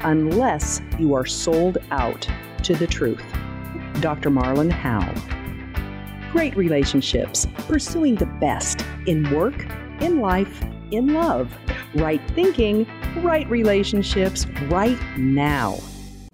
unless 0.03 0.81
you 0.97 1.13
are 1.13 1.27
sold 1.27 1.79
out 1.91 2.25
to 2.63 2.77
the 2.77 2.87
truth. 2.87 3.25
Dr. 3.99 4.31
Marlon 4.31 4.71
Howe. 4.71 5.13
Great 6.31 6.57
relationships, 6.57 7.49
pursuing 7.67 8.15
the 8.15 8.27
best 8.27 8.85
in 9.07 9.29
work, 9.35 9.67
in 10.01 10.21
life, 10.21 10.63
in 10.93 11.15
love. 11.15 11.53
Right 11.97 12.23
thinking, 12.37 12.87
right 13.25 13.51
relationships, 13.51 14.47
right 14.69 15.01
now. 15.17 15.81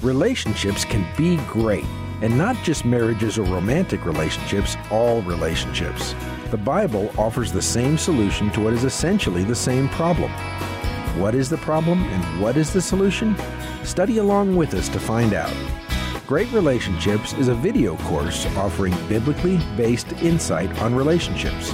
Relationships 0.05 0.85
can 0.85 1.03
be 1.17 1.39
great, 1.47 1.87
and 2.21 2.37
not 2.37 2.63
just 2.63 2.85
marriages 2.85 3.39
or 3.39 3.45
romantic 3.45 4.05
relationships, 4.05 4.77
all 4.91 5.23
relationships. 5.23 6.15
The 6.51 6.59
Bible 6.59 7.11
offers 7.17 7.51
the 7.51 7.63
same 7.63 7.97
solution 7.97 8.51
to 8.51 8.61
what 8.61 8.75
is 8.75 8.85
essentially 8.85 9.45
the 9.45 9.55
same 9.55 9.89
problem. 9.89 10.31
What 11.19 11.35
is 11.35 11.49
the 11.49 11.57
problem 11.57 12.03
and 12.03 12.43
what 12.43 12.59
is 12.59 12.71
the 12.71 12.83
solution? 12.83 13.35
Study 13.83 14.19
along 14.19 14.57
with 14.57 14.75
us 14.75 14.91
to 14.91 15.01
find 15.01 15.33
out. 15.33 15.57
Great 16.27 16.53
Relationships 16.53 17.33
is 17.33 17.49
a 17.49 17.55
video 17.55 17.97
course 17.97 18.45
offering 18.59 18.93
biblically 19.09 19.57
based 19.75 20.13
insight 20.21 20.71
on 20.83 20.95
relationships. 20.95 21.73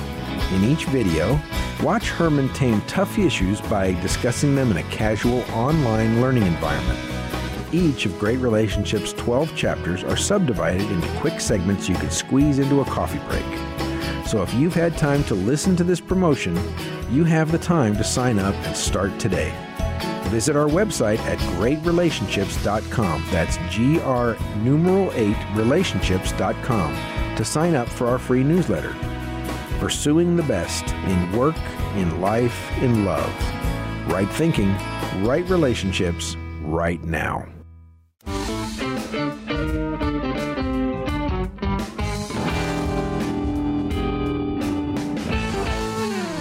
In 0.52 0.62
each 0.62 0.84
video, 0.84 1.36
watch 1.82 2.10
Herman 2.10 2.48
tame 2.50 2.80
tough 2.82 3.18
issues 3.18 3.60
by 3.62 4.00
discussing 4.02 4.54
them 4.54 4.70
in 4.70 4.76
a 4.76 4.84
casual 4.84 5.40
online 5.50 6.20
learning 6.20 6.44
environment. 6.44 7.19
Each 7.72 8.04
of 8.04 8.18
Great 8.18 8.40
Relationships' 8.40 9.12
12 9.12 9.54
chapters 9.54 10.02
are 10.02 10.16
subdivided 10.16 10.90
into 10.90 11.08
quick 11.20 11.40
segments 11.40 11.88
you 11.88 11.94
can 11.94 12.10
squeeze 12.10 12.58
into 12.58 12.80
a 12.80 12.84
coffee 12.84 13.20
break. 13.28 14.26
So 14.26 14.42
if 14.42 14.52
you've 14.54 14.74
had 14.74 14.98
time 14.98 15.22
to 15.24 15.34
listen 15.34 15.76
to 15.76 15.84
this 15.84 16.00
promotion, 16.00 16.58
you 17.10 17.22
have 17.24 17.52
the 17.52 17.58
time 17.58 17.96
to 17.96 18.04
sign 18.04 18.40
up 18.40 18.54
and 18.66 18.76
start 18.76 19.16
today. 19.20 19.52
Visit 20.30 20.56
our 20.56 20.68
website 20.68 21.18
at 21.20 21.38
greatrelationships.com. 21.58 23.24
That's 23.30 23.56
G 23.68 24.00
R 24.00 24.36
numeral 24.58 25.12
8 25.14 25.36
relationships.com 25.54 27.36
to 27.36 27.44
sign 27.44 27.74
up 27.74 27.88
for 27.88 28.06
our 28.06 28.18
free 28.18 28.42
newsletter. 28.42 28.94
Pursuing 29.78 30.36
the 30.36 30.42
best 30.42 30.92
in 30.92 31.32
work, 31.36 31.56
in 31.96 32.20
life, 32.20 32.70
in 32.78 33.04
love. 33.04 33.32
Right 34.08 34.28
thinking, 34.28 34.72
right 35.24 35.48
relationships, 35.48 36.36
right 36.62 37.02
now. 37.02 37.46
Bye. 39.60 39.89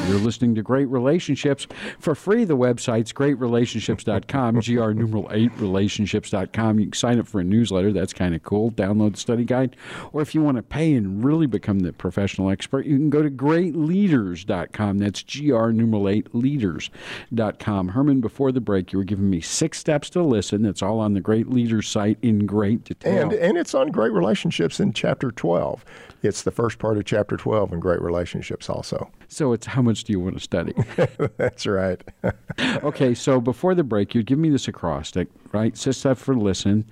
You're 0.09 0.17
listening 0.17 0.55
to 0.55 0.63
Great 0.63 0.87
Relationships 0.87 1.67
for 1.99 2.15
free. 2.15 2.43
The 2.43 2.57
website's 2.57 3.13
greatrelationships.com, 3.13 4.55
GR 4.61 4.91
numeral 4.99 5.29
8 5.31 5.51
relationships.com. 5.57 6.79
You 6.79 6.85
can 6.87 6.93
sign 6.93 7.19
up 7.19 7.27
for 7.27 7.39
a 7.39 7.43
newsletter. 7.43 7.93
That's 7.93 8.11
kind 8.11 8.33
of 8.33 8.41
cool. 8.41 8.71
Download 8.71 9.11
the 9.11 9.19
study 9.19 9.45
guide. 9.45 9.75
Or 10.11 10.23
if 10.23 10.33
you 10.33 10.41
want 10.41 10.57
to 10.57 10.63
pay 10.63 10.95
and 10.95 11.23
really 11.23 11.45
become 11.45 11.81
the 11.81 11.93
professional 11.93 12.49
expert, 12.49 12.87
you 12.87 12.97
can 12.97 13.11
go 13.11 13.21
to 13.21 13.29
greatleaders.com. 13.29 14.97
That's 14.97 15.21
GR 15.21 15.69
numeral 15.69 16.09
8 16.09 16.33
leaders.com. 16.33 17.89
Herman, 17.89 18.19
before 18.19 18.51
the 18.51 18.61
break, 18.61 18.91
you 18.91 18.97
were 18.97 19.05
giving 19.05 19.29
me 19.29 19.41
six 19.41 19.77
steps 19.77 20.09
to 20.09 20.23
listen. 20.23 20.63
That's 20.63 20.81
all 20.81 20.99
on 20.99 21.13
the 21.13 21.21
Great 21.21 21.49
Leaders 21.49 21.87
site 21.87 22.17
in 22.23 22.47
great 22.47 22.83
detail. 22.83 23.29
And, 23.29 23.33
and 23.33 23.57
it's 23.59 23.75
on 23.75 23.89
Great 23.89 24.13
Relationships 24.13 24.79
in 24.79 24.91
chapter 24.91 25.29
12. 25.29 25.85
It's 26.23 26.41
the 26.41 26.51
first 26.51 26.79
part 26.79 26.97
of 26.97 27.05
chapter 27.05 27.37
12 27.37 27.73
in 27.73 27.79
Great 27.79 28.01
Relationships 28.01 28.69
also. 28.69 29.11
So 29.29 29.53
it's 29.53 29.67
how 29.67 29.81
much 29.83 29.98
do 30.03 30.13
you 30.13 30.19
want 30.19 30.35
to 30.35 30.41
study? 30.41 30.73
That's 31.38 31.65
right. 31.65 32.01
okay, 32.83 33.13
so 33.13 33.39
before 33.39 33.75
the 33.75 33.83
break, 33.83 34.15
you 34.15 34.23
give 34.23 34.39
me 34.39 34.49
this 34.49 34.67
acrostic, 34.67 35.27
right? 35.51 35.77
Steps 35.77 36.03
for 36.21 36.35
listen, 36.35 36.85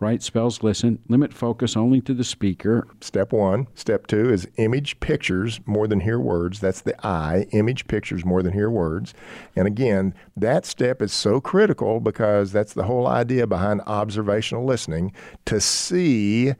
right? 0.00 0.22
Spells 0.22 0.62
listen. 0.62 0.98
Limit 1.08 1.32
focus 1.32 1.76
only 1.76 2.00
to 2.02 2.14
the 2.14 2.24
speaker. 2.24 2.86
Step 3.00 3.32
one. 3.32 3.66
Step 3.74 4.06
two 4.06 4.30
is 4.30 4.48
image 4.56 4.98
pictures 5.00 5.60
more 5.66 5.86
than 5.86 6.00
hear 6.00 6.18
words. 6.18 6.60
That's 6.60 6.82
the 6.82 6.94
I. 7.06 7.46
Image 7.52 7.86
pictures 7.86 8.24
more 8.24 8.42
than 8.42 8.52
hear 8.52 8.70
words. 8.70 9.14
And 9.56 9.66
again, 9.66 10.14
that 10.36 10.66
step 10.66 11.00
is 11.00 11.12
so 11.12 11.40
critical 11.40 12.00
because 12.00 12.52
that's 12.52 12.74
the 12.74 12.84
whole 12.84 13.06
idea 13.06 13.46
behind 13.46 13.80
observational 13.86 14.64
listening 14.64 15.12
to 15.46 15.60
see 15.60 16.52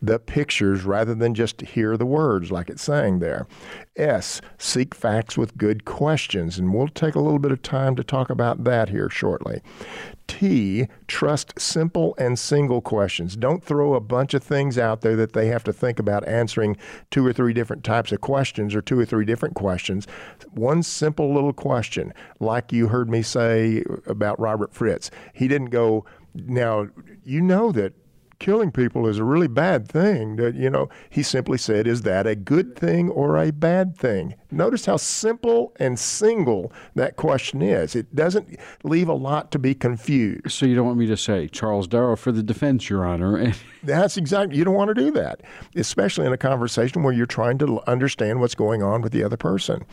the 0.00 0.18
pictures 0.18 0.84
rather 0.84 1.14
than 1.14 1.34
just 1.34 1.60
hear 1.60 1.96
the 1.96 2.06
words 2.06 2.50
like 2.50 2.70
it's 2.70 2.82
saying 2.82 3.18
there. 3.18 3.46
S, 3.96 4.40
seek 4.56 4.94
facts 4.94 5.36
with 5.36 5.56
good 5.56 5.84
questions, 5.84 6.58
and 6.58 6.72
we'll 6.72 6.88
take 6.88 7.16
a 7.16 7.20
little 7.20 7.40
bit 7.40 7.50
of 7.50 7.62
time 7.62 7.96
to 7.96 8.04
talk 8.04 8.30
about 8.30 8.64
that 8.64 8.90
here 8.90 9.10
shortly. 9.10 9.60
T, 10.28 10.86
trust 11.08 11.58
simple 11.58 12.14
and 12.18 12.38
single 12.38 12.80
questions. 12.80 13.34
Don't 13.34 13.64
throw 13.64 13.94
a 13.94 14.00
bunch 14.00 14.34
of 14.34 14.42
things 14.42 14.78
out 14.78 15.00
there 15.00 15.16
that 15.16 15.32
they 15.32 15.46
have 15.46 15.64
to 15.64 15.72
think 15.72 15.98
about 15.98 16.28
answering 16.28 16.76
two 17.10 17.26
or 17.26 17.32
three 17.32 17.52
different 17.52 17.82
types 17.82 18.12
of 18.12 18.20
questions 18.20 18.74
or 18.74 18.82
two 18.82 18.98
or 19.00 19.04
three 19.04 19.24
different 19.24 19.56
questions. 19.56 20.06
One 20.52 20.82
simple 20.82 21.34
little 21.34 21.54
question, 21.54 22.12
like 22.38 22.72
you 22.72 22.88
heard 22.88 23.10
me 23.10 23.22
say 23.22 23.82
about 24.06 24.38
Robert 24.38 24.72
Fritz. 24.72 25.10
He 25.32 25.48
didn't 25.48 25.70
go, 25.70 26.04
now, 26.34 26.88
you 27.24 27.40
know 27.40 27.72
that 27.72 27.94
killing 28.38 28.70
people 28.70 29.06
is 29.06 29.18
a 29.18 29.24
really 29.24 29.48
bad 29.48 29.88
thing. 29.88 30.36
That 30.36 30.54
you 30.54 30.70
know, 30.70 30.88
he 31.10 31.22
simply 31.22 31.58
said, 31.58 31.86
"Is 31.86 32.02
that 32.02 32.26
a 32.26 32.34
good 32.34 32.76
thing 32.76 33.10
or 33.10 33.36
a 33.36 33.50
bad 33.50 33.96
thing?" 33.96 34.34
Notice 34.50 34.86
how 34.86 34.96
simple 34.96 35.74
and 35.78 35.98
single 35.98 36.72
that 36.94 37.16
question 37.16 37.60
is. 37.60 37.94
It 37.94 38.14
doesn't 38.14 38.58
leave 38.82 39.08
a 39.08 39.14
lot 39.14 39.50
to 39.52 39.58
be 39.58 39.74
confused. 39.74 40.50
So 40.50 40.64
you 40.64 40.74
don't 40.74 40.86
want 40.86 40.98
me 40.98 41.06
to 41.06 41.16
say 41.18 41.48
Charles 41.48 41.86
Darrow 41.86 42.16
for 42.16 42.32
the 42.32 42.42
defense, 42.42 42.88
Your 42.88 43.04
Honor. 43.04 43.52
That's 43.82 44.16
exactly. 44.16 44.56
You 44.56 44.64
don't 44.64 44.74
want 44.74 44.88
to 44.88 44.94
do 44.94 45.10
that, 45.12 45.42
especially 45.76 46.26
in 46.26 46.32
a 46.32 46.38
conversation 46.38 47.02
where 47.02 47.12
you're 47.12 47.26
trying 47.26 47.58
to 47.58 47.80
understand 47.86 48.40
what's 48.40 48.54
going 48.54 48.82
on 48.82 49.02
with 49.02 49.12
the 49.12 49.22
other 49.22 49.36
person. 49.36 49.84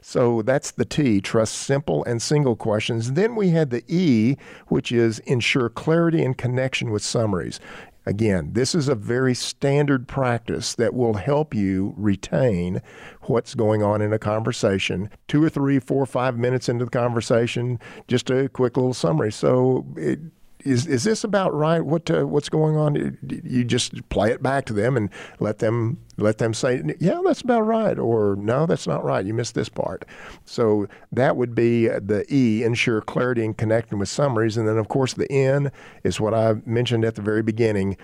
So 0.00 0.42
that's 0.42 0.72
the 0.72 0.84
T. 0.84 1.20
Trust 1.20 1.54
simple 1.54 2.04
and 2.04 2.20
single 2.20 2.56
questions. 2.56 3.12
Then 3.12 3.36
we 3.36 3.50
had 3.50 3.70
the 3.70 3.84
E, 3.86 4.36
which 4.68 4.90
is 4.90 5.20
ensure 5.20 5.68
clarity 5.68 6.24
and 6.24 6.36
connection 6.36 6.90
with 6.90 7.02
summaries 7.02 7.60
Again, 8.08 8.54
this 8.54 8.74
is 8.74 8.88
a 8.88 8.94
very 8.94 9.34
standard 9.34 10.08
practice 10.08 10.74
that 10.76 10.94
will 10.94 11.12
help 11.12 11.54
you 11.54 11.92
retain 11.98 12.80
what's 13.24 13.54
going 13.54 13.82
on 13.82 14.00
in 14.00 14.14
a 14.14 14.18
conversation. 14.18 15.10
Two 15.28 15.44
or 15.44 15.50
three, 15.50 15.78
four, 15.78 16.06
five 16.06 16.38
minutes 16.38 16.70
into 16.70 16.86
the 16.86 16.90
conversation, 16.90 17.78
just 18.06 18.30
a 18.30 18.48
quick 18.48 18.78
little 18.78 18.94
summary. 18.94 19.30
So 19.30 19.84
it, 19.94 20.20
is 20.64 20.86
is 20.86 21.04
this 21.04 21.24
about 21.24 21.54
right? 21.54 21.80
What 21.80 22.10
uh, 22.10 22.26
what's 22.26 22.48
going 22.48 22.76
on? 22.76 23.18
You 23.44 23.64
just 23.64 24.08
play 24.08 24.32
it 24.32 24.42
back 24.42 24.64
to 24.66 24.72
them 24.72 24.96
and 24.96 25.10
let 25.40 25.58
them 25.58 25.98
let 26.16 26.38
them 26.38 26.52
say, 26.52 26.82
yeah, 26.98 27.20
that's 27.24 27.42
about 27.42 27.62
right, 27.62 27.98
or 27.98 28.36
no, 28.36 28.66
that's 28.66 28.86
not 28.86 29.04
right. 29.04 29.24
You 29.24 29.34
missed 29.34 29.54
this 29.54 29.68
part. 29.68 30.04
So 30.44 30.88
that 31.12 31.36
would 31.36 31.54
be 31.54 31.86
the 31.86 32.24
E, 32.30 32.64
ensure 32.64 33.00
clarity 33.00 33.44
and 33.44 33.56
connecting 33.56 33.98
with 33.98 34.08
summaries, 34.08 34.56
and 34.56 34.66
then 34.66 34.78
of 34.78 34.88
course 34.88 35.14
the 35.14 35.30
N 35.30 35.70
is 36.02 36.20
what 36.20 36.34
I 36.34 36.54
mentioned 36.66 37.04
at 37.04 37.14
the 37.14 37.22
very 37.22 37.42
beginning. 37.42 37.96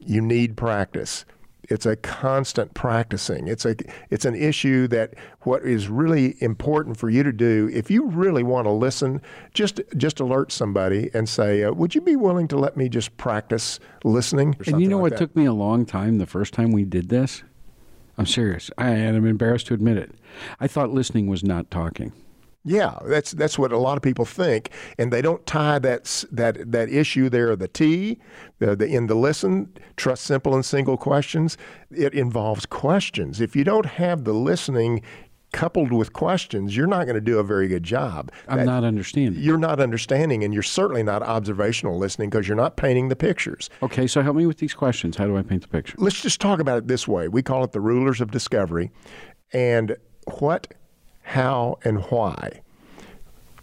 You 0.00 0.20
need 0.20 0.56
practice 0.56 1.24
it's 1.70 1.86
a 1.86 1.96
constant 1.96 2.74
practicing. 2.74 3.46
It's 3.46 3.64
a 3.64 3.76
it's 4.10 4.24
an 4.24 4.34
issue 4.34 4.88
that 4.88 5.14
what 5.42 5.62
is 5.62 5.88
really 5.88 6.36
important 6.42 6.96
for 6.96 7.08
you 7.08 7.22
to 7.22 7.32
do 7.32 7.70
if 7.72 7.90
you 7.90 8.06
really 8.08 8.42
want 8.42 8.66
to 8.66 8.72
listen, 8.72 9.22
just 9.54 9.80
just 9.96 10.20
alert 10.20 10.50
somebody 10.52 11.10
and 11.14 11.28
say, 11.28 11.62
uh, 11.62 11.72
"Would 11.72 11.94
you 11.94 12.00
be 12.00 12.16
willing 12.16 12.48
to 12.48 12.58
let 12.58 12.76
me 12.76 12.88
just 12.88 13.16
practice 13.16 13.78
listening?" 14.04 14.56
And 14.66 14.82
you 14.82 14.88
know 14.88 14.96
like 14.96 15.02
what 15.02 15.10
that. 15.12 15.18
took 15.18 15.36
me 15.36 15.44
a 15.44 15.52
long 15.52 15.86
time 15.86 16.18
the 16.18 16.26
first 16.26 16.52
time 16.52 16.72
we 16.72 16.84
did 16.84 17.08
this? 17.08 17.44
I'm 18.18 18.26
serious. 18.26 18.70
I, 18.76 18.90
and 18.90 19.16
I'm 19.16 19.26
embarrassed 19.26 19.68
to 19.68 19.74
admit 19.74 19.96
it. 19.96 20.12
I 20.58 20.66
thought 20.66 20.90
listening 20.90 21.28
was 21.28 21.42
not 21.42 21.70
talking. 21.70 22.12
Yeah, 22.62 22.98
that's 23.06 23.30
that's 23.32 23.58
what 23.58 23.72
a 23.72 23.78
lot 23.78 23.96
of 23.96 24.02
people 24.02 24.26
think, 24.26 24.70
and 24.98 25.10
they 25.10 25.22
don't 25.22 25.44
tie 25.46 25.78
that 25.78 26.24
that 26.30 26.70
that 26.72 26.90
issue 26.90 27.30
there. 27.30 27.56
The 27.56 27.68
T, 27.68 28.18
the, 28.58 28.76
the 28.76 28.86
in 28.86 29.06
the 29.06 29.14
listen, 29.14 29.72
trust 29.96 30.24
simple 30.24 30.54
and 30.54 30.64
single 30.64 30.98
questions. 30.98 31.56
It 31.90 32.12
involves 32.12 32.66
questions. 32.66 33.40
If 33.40 33.56
you 33.56 33.64
don't 33.64 33.86
have 33.86 34.24
the 34.24 34.34
listening 34.34 35.00
coupled 35.52 35.90
with 35.90 36.12
questions, 36.12 36.76
you're 36.76 36.86
not 36.86 37.04
going 37.06 37.14
to 37.16 37.20
do 37.20 37.38
a 37.38 37.42
very 37.42 37.66
good 37.66 37.82
job. 37.82 38.30
I'm 38.46 38.58
That- 38.58 38.66
not 38.66 38.84
understanding. 38.84 39.42
You're 39.42 39.58
not 39.58 39.80
understanding, 39.80 40.44
and 40.44 40.52
you're 40.54 40.62
certainly 40.62 41.02
not 41.02 41.22
observational 41.22 41.98
listening 41.98 42.28
because 42.30 42.46
you're 42.46 42.56
not 42.58 42.76
painting 42.76 43.08
the 43.08 43.16
pictures. 43.16 43.68
Okay, 43.82 44.06
so 44.06 44.22
help 44.22 44.36
me 44.36 44.46
with 44.46 44.58
these 44.58 44.74
questions. 44.74 45.16
How 45.16 45.26
do 45.26 45.36
I 45.36 45.42
paint 45.42 45.62
the 45.62 45.68
picture? 45.68 45.94
Let's 45.98 46.20
just 46.22 46.40
talk 46.40 46.60
about 46.60 46.76
it 46.78 46.86
this 46.88 47.08
way. 47.08 47.26
We 47.26 47.42
call 47.42 47.64
it 47.64 47.72
the 47.72 47.80
rulers 47.80 48.20
of 48.20 48.30
discovery, 48.30 48.92
and 49.52 49.96
what, 50.38 50.72
how, 51.22 51.78
and 51.84 51.98
why. 52.04 52.62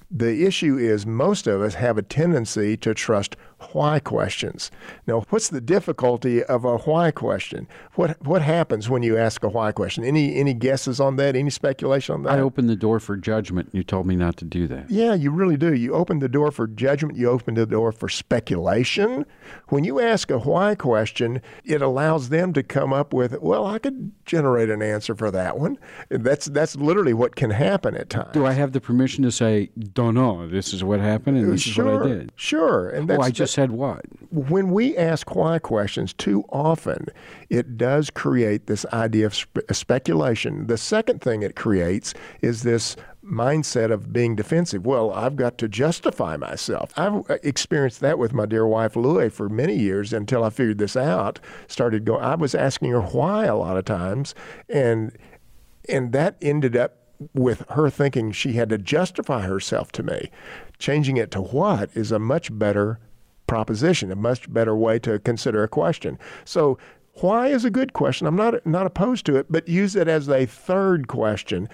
The 0.10 0.46
issue 0.46 0.78
is 0.78 1.06
most 1.06 1.48
of 1.48 1.62
us 1.62 1.74
have 1.76 1.98
a 1.98 2.02
tendency 2.02 2.78
to 2.78 2.94
trust 2.94 3.36
why 3.72 4.00
questions. 4.00 4.70
Now, 5.08 5.24
what's 5.30 5.50
the 5.50 5.62
difficulty 5.62 6.44
of 6.44 6.64
a 6.64 6.78
why 6.78 7.12
question? 7.12 7.68
What 7.96 8.24
what 8.26 8.42
happens 8.42 8.90
when 8.90 9.04
you 9.04 9.18
ask 9.18 9.44
a 9.44 9.50
why 9.50 9.72
question? 9.72 10.04
Any 10.04 10.36
any 10.36 10.54
guesses 10.54 11.00
on 11.00 11.16
that? 11.18 11.36
Any 11.36 11.50
speculation 11.50 12.14
on 12.16 12.24
that? 12.24 12.34
I 12.34 12.40
opened 12.40 12.70
the 12.70 12.76
door 12.76 13.00
for 13.00 13.18
judgment. 13.18 13.70
You 13.72 13.84
told 13.84 14.06
me 14.06 14.16
not 14.16 14.38
to 14.38 14.46
do 14.46 14.68
that. 14.68 14.90
Yeah, 14.90 15.14
you 15.14 15.32
really 15.32 15.58
do. 15.58 15.74
You 15.74 15.94
open 15.94 16.20
the 16.20 16.30
door 16.30 16.52
for 16.52 16.68
judgment, 16.68 17.18
you 17.18 17.30
open 17.30 17.56
the 17.56 17.66
door 17.66 17.92
for 17.92 18.10
speculation. 18.10 19.26
When 19.70 19.84
you 19.84 20.00
ask 20.00 20.30
a 20.30 20.40
why 20.40 20.76
question, 20.76 21.42
it 21.64 21.82
allows 21.82 22.30
them 22.30 22.54
to 22.54 22.64
come 22.64 22.94
up 22.94 23.14
with, 23.14 23.40
well, 23.42 23.66
I 23.66 23.80
could 23.80 24.12
generate 24.26 24.70
an 24.70 24.82
answer 24.82 25.16
for 25.16 25.32
that 25.32 25.58
one. 25.58 25.78
That's 26.10 26.46
that's 26.46 26.76
literally 26.76 27.14
what 27.14 27.36
can 27.36 27.50
happen 27.50 27.96
at 27.96 28.10
times. 28.10 28.34
Do 28.34 28.46
I 28.46 28.54
have 28.54 28.74
the 28.74 28.82
permission 28.82 29.24
to 29.24 29.32
say, 29.32 29.72
don't 29.94 30.14
know, 30.14 30.48
this 30.48 30.74
is 30.74 30.84
what 30.84 31.00
happened 31.00 31.38
and 31.38 31.54
this 31.54 31.62
sure, 31.62 31.88
is 31.88 32.00
what 32.00 32.12
I 32.12 32.16
did? 32.16 32.32
Sure. 32.36 32.90
And 32.90 33.10
oh, 33.10 33.18
that's 33.18 33.28
Oh, 33.28 33.32
just 33.48 33.56
said 33.56 33.72
what? 33.72 34.06
when 34.30 34.72
we 34.72 34.98
ask 34.98 35.36
why 35.36 35.60
questions 35.60 36.14
too 36.14 36.44
often, 36.50 37.08
it 37.50 37.78
does 37.78 38.10
create 38.10 38.68
this 38.68 38.86
idea 38.88 39.26
of 39.26 39.36
spe- 39.36 39.60
speculation. 39.72 40.68
The 40.68 40.78
second 40.78 41.22
thing 41.22 41.44
it 41.44 41.56
creates 41.56 42.14
is 42.42 42.64
this 42.64 42.96
mindset 43.24 43.92
of 43.92 44.12
being 44.12 44.36
defensive. 44.36 44.86
Well, 44.86 45.12
I've 45.12 45.36
got 45.36 45.58
to 45.60 45.68
justify 45.68 46.38
myself. 46.38 46.92
I've 46.98 47.30
uh, 47.30 47.38
experienced 47.44 48.02
that 48.02 48.20
with 48.20 48.34
my 48.34 48.46
dear 48.46 48.68
wife 48.68 48.96
Louie 48.96 49.30
for 49.30 49.50
many 49.50 49.76
years 49.76 50.14
until 50.14 50.44
I 50.44 50.50
figured 50.50 50.78
this 50.78 50.98
out. 50.98 51.40
Started 51.68 52.06
going. 52.06 52.24
I 52.24 52.36
was 52.36 52.54
asking 52.54 52.92
her 52.92 53.02
why 53.02 53.46
a 53.46 53.56
lot 53.56 53.78
of 53.78 53.86
times, 53.86 54.36
and 54.70 55.18
and 55.90 56.12
that 56.12 56.38
ended 56.42 56.76
up 56.76 56.98
with 57.34 57.64
her 57.70 57.90
thinking 57.90 58.32
she 58.32 58.54
had 58.54 58.70
to 58.70 58.78
justify 58.78 59.42
herself 59.42 59.92
to 59.94 60.04
me. 60.04 60.30
Changing 60.78 61.18
it 61.18 61.32
to 61.32 61.42
what 61.42 61.90
is 61.96 62.12
a 62.12 62.20
much 62.20 62.56
better 62.58 63.00
proposition, 63.48 64.12
a 64.12 64.16
much 64.16 64.52
better 64.52 64.76
way 64.76 65.00
to 65.00 65.20
consider 65.20 65.64
a 65.64 65.68
question. 65.68 66.20
So, 66.46 66.78
why 67.16 67.48
is 67.48 67.66
a 67.66 67.72
good 67.72 67.94
question? 67.94 68.28
I'm 68.28 68.36
not 68.36 68.66
not 68.66 68.86
opposed 68.86 69.26
to 69.26 69.38
it, 69.38 69.48
but 69.50 69.68
use 69.68 69.96
it 69.96 70.08
as 70.08 70.30
a 70.30 70.46
third 70.46 71.08
question. 71.08 71.68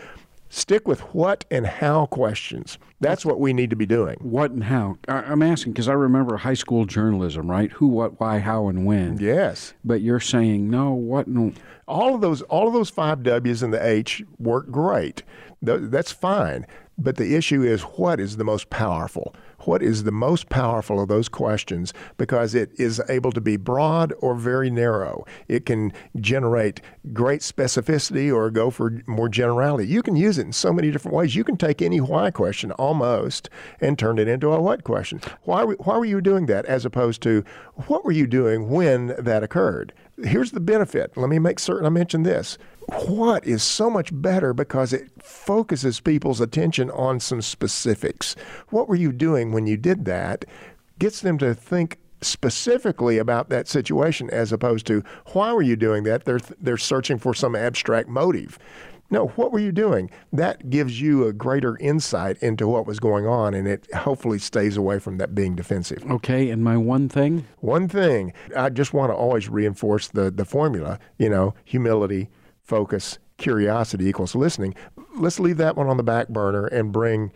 Stick 0.49 0.88
with 0.88 0.99
what 1.15 1.45
and 1.49 1.65
how 1.65 2.05
questions. 2.05 2.77
That's 3.01 3.25
what 3.25 3.39
we 3.39 3.53
need 3.53 3.71
to 3.71 3.75
be 3.75 3.88
doing. 3.88 4.17
What 4.21 4.51
and 4.51 4.63
how? 4.63 4.97
I- 5.07 5.23
I'm 5.23 5.41
asking 5.41 5.73
because 5.73 5.89
I 5.89 5.93
remember 5.93 6.38
high 6.38 6.53
school 6.53 6.86
journalism, 6.86 7.49
right? 7.49 7.71
Who, 7.71 7.88
what, 7.88 8.19
why, 8.19 8.38
how, 8.38 8.67
and 8.67 8.86
when. 8.86 9.17
Yes. 9.17 9.73
But 9.83 10.01
you're 10.01 10.19
saying, 10.19 10.69
no, 10.69 10.93
what, 10.93 11.25
and 11.25 11.59
all 11.88 12.13
of 12.13 12.21
those 12.21 12.43
all 12.43 12.67
of 12.67 12.73
those 12.73 12.91
five 12.91 13.23
W's 13.23 13.63
and 13.63 13.73
the 13.73 13.86
H 13.86 14.23
work 14.38 14.69
great. 14.69 15.23
That's 15.62 16.12
fine. 16.12 16.67
But 16.97 17.17
the 17.17 17.36
issue 17.36 17.63
is 17.63 17.81
what 17.81 18.19
is 18.19 18.38
the 18.38 18.43
most 18.43 18.69
powerful? 18.69 19.36
What 19.65 19.82
is 19.82 20.04
the 20.04 20.12
most 20.12 20.49
powerful 20.49 21.02
of 21.02 21.08
those 21.08 21.30
questions 21.30 21.93
because 22.17 22.56
it 22.56 22.71
is 22.78 23.02
able 23.10 23.32
to 23.32 23.41
be 23.41 23.58
broad 23.58 24.13
or 24.19 24.36
very 24.36 24.69
narrow. 24.69 25.26
It 25.47 25.65
can 25.65 25.93
generate 26.19 26.82
great 27.12 27.41
specificity 27.41 28.34
or 28.34 28.49
go 28.49 28.69
for 28.69 29.02
more 29.08 29.30
generality. 29.30 29.88
You 29.88 30.02
can 30.02 30.15
use 30.15 30.38
it 30.38 30.45
in 30.45 30.54
so 30.54 30.73
many 30.73 30.91
different 30.91 31.15
ways. 31.15 31.36
You 31.36 31.43
can 31.43 31.58
take 31.58 31.82
any 31.82 32.02
why 32.02 32.32
question 32.32 32.71
almost 32.73 33.49
and 33.82 33.97
turn 33.97 34.19
it 34.19 34.28
into 34.28 34.52
a 34.52 34.62
what 34.62 34.84
question. 34.84 35.21
Why, 35.43 35.63
why 35.63 35.97
were 35.97 36.06
you 36.06 36.21
doing 36.21 36.45
that 36.47 36.65
as 36.65 36.86
opposed 36.86 37.21
to 37.23 37.43
what 37.88 38.06
were 38.06 38.12
you 38.12 38.28
doing 38.28 38.69
when 38.69 39.15
that 39.17 39.43
occurred? 39.43 39.93
Here's 40.23 40.51
the 40.51 40.59
benefit. 40.59 41.17
Let 41.17 41.29
me 41.29 41.39
make 41.39 41.59
certain 41.59 41.86
I 41.86 41.89
mention 41.89 42.23
this. 42.23 42.57
What 43.07 43.45
is 43.45 43.62
so 43.63 43.89
much 43.89 44.09
better 44.12 44.53
because 44.53 44.93
it 44.93 45.09
focuses 45.21 45.99
people's 45.99 46.41
attention 46.41 46.89
on 46.91 47.19
some 47.19 47.41
specifics. 47.41 48.36
What 48.69 48.88
were 48.88 48.95
you 48.95 49.12
doing 49.12 49.51
when 49.51 49.67
you 49.67 49.77
did 49.77 50.05
that? 50.05 50.45
Gets 50.99 51.21
them 51.21 51.38
to 51.39 51.53
think 51.53 51.99
specifically 52.21 53.17
about 53.17 53.49
that 53.49 53.67
situation 53.67 54.29
as 54.29 54.51
opposed 54.51 54.88
to 54.88 55.03
why 55.33 55.51
were 55.51 55.62
you 55.62 55.75
doing 55.75 56.03
that? 56.03 56.25
They're 56.25 56.39
they're 56.59 56.77
searching 56.77 57.19
for 57.19 57.33
some 57.33 57.55
abstract 57.55 58.07
motive. 58.07 58.57
No, 59.13 59.28
what 59.36 59.52
were 59.52 59.60
you 59.60 59.71
doing? 59.71 60.10
That 60.32 60.71
gives 60.71 60.99
you 60.99 61.28
a 61.28 61.34
greater 61.34 61.78
insight 61.78 62.36
into 62.41 62.67
what 62.67 62.88
was 62.88 62.99
going 62.99 63.28
on, 63.28 63.54
and 63.54 63.67
it 63.67 63.88
hopefully 63.93 64.39
stays 64.39 64.76
away 64.76 64.97
from 64.97 65.19
that 65.19 65.36
being 65.36 65.56
defensive. 65.56 66.04
okay, 66.10 66.49
and 66.49 66.63
my 66.63 66.78
one 66.78 67.10
thing? 67.10 67.45
One 67.60 67.88
thing, 67.88 68.34
I 68.58 68.69
just 68.69 68.91
want 68.91 69.12
to 69.12 69.15
always 69.15 69.47
reinforce 69.49 70.08
the, 70.08 70.32
the 70.32 70.45
formula, 70.45 70.97
you 71.19 71.30
know, 71.30 71.54
humility, 71.63 72.32
focus, 72.63 73.19
curiosity 73.38 74.08
equals 74.08 74.34
listening. 74.34 74.73
Let's 75.15 75.39
leave 75.39 75.58
that 75.58 75.78
one 75.78 75.89
on 75.89 75.97
the 75.97 76.04
back 76.04 76.30
burner 76.30 76.65
and 76.65 76.91
bring, 76.91 77.32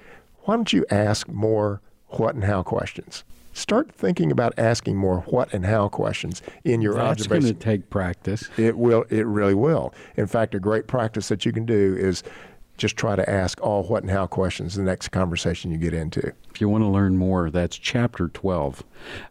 why 0.46 0.56
don't 0.56 0.74
you 0.74 0.84
ask 0.90 1.28
more 1.28 1.84
what 2.08 2.34
and 2.34 2.46
how 2.46 2.63
questions? 2.63 3.24
Start 3.58 3.91
thinking 3.91 4.32
about 4.32 4.54
asking 4.60 4.98
more 4.98 5.22
what 5.22 5.52
and 5.52 5.65
how 5.65 5.89
questions 5.89 6.43
in 6.63 6.80
your 6.80 6.93
That's 6.93 7.26
going 7.26 7.41
to 7.41 7.56
take 7.56 7.89
practice. 7.89 8.48
It 8.56 8.78
will. 8.78 9.04
It 9.10 9.26
really 9.26 9.56
will. 9.56 9.96
In 10.15 10.28
fact, 10.28 10.54
a 10.54 10.60
great 10.60 10.86
practice 10.86 11.28
that 11.30 11.43
you 11.43 11.52
can 11.52 11.65
do 11.65 11.96
is 11.98 12.22
just 12.78 12.96
try 12.98 13.15
to 13.15 13.28
ask 13.28 13.60
all 13.60 13.82
what 13.82 14.04
and 14.04 14.12
how 14.12 14.28
questions 14.28 14.76
the 14.76 14.84
next 14.84 15.08
conversation 15.08 15.72
you 15.72 15.80
get 15.80 15.96
into. 15.96 16.32
If 16.54 16.62
you 16.62 16.70
want 16.70 16.84
to 16.84 16.88
learn 16.88 17.17
more, 17.17 17.50
that's 17.50 17.76
chapter 17.76 18.28
12 18.28 18.84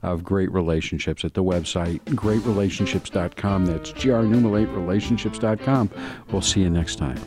of 0.03 0.25
Great 0.25 0.51
Relationships 0.51 1.25
at 1.25 1.35
the 1.35 1.45
website 1.45 2.01
greatrelationships.com. 2.07 3.67
That's 3.67 3.93
GR 3.93 4.11
numerate 4.11 4.75
relationships.com. 4.75 5.89
We'll 6.33 6.43
see 6.43 6.63
you 6.63 6.71
next 6.71 6.97
time. 6.97 7.21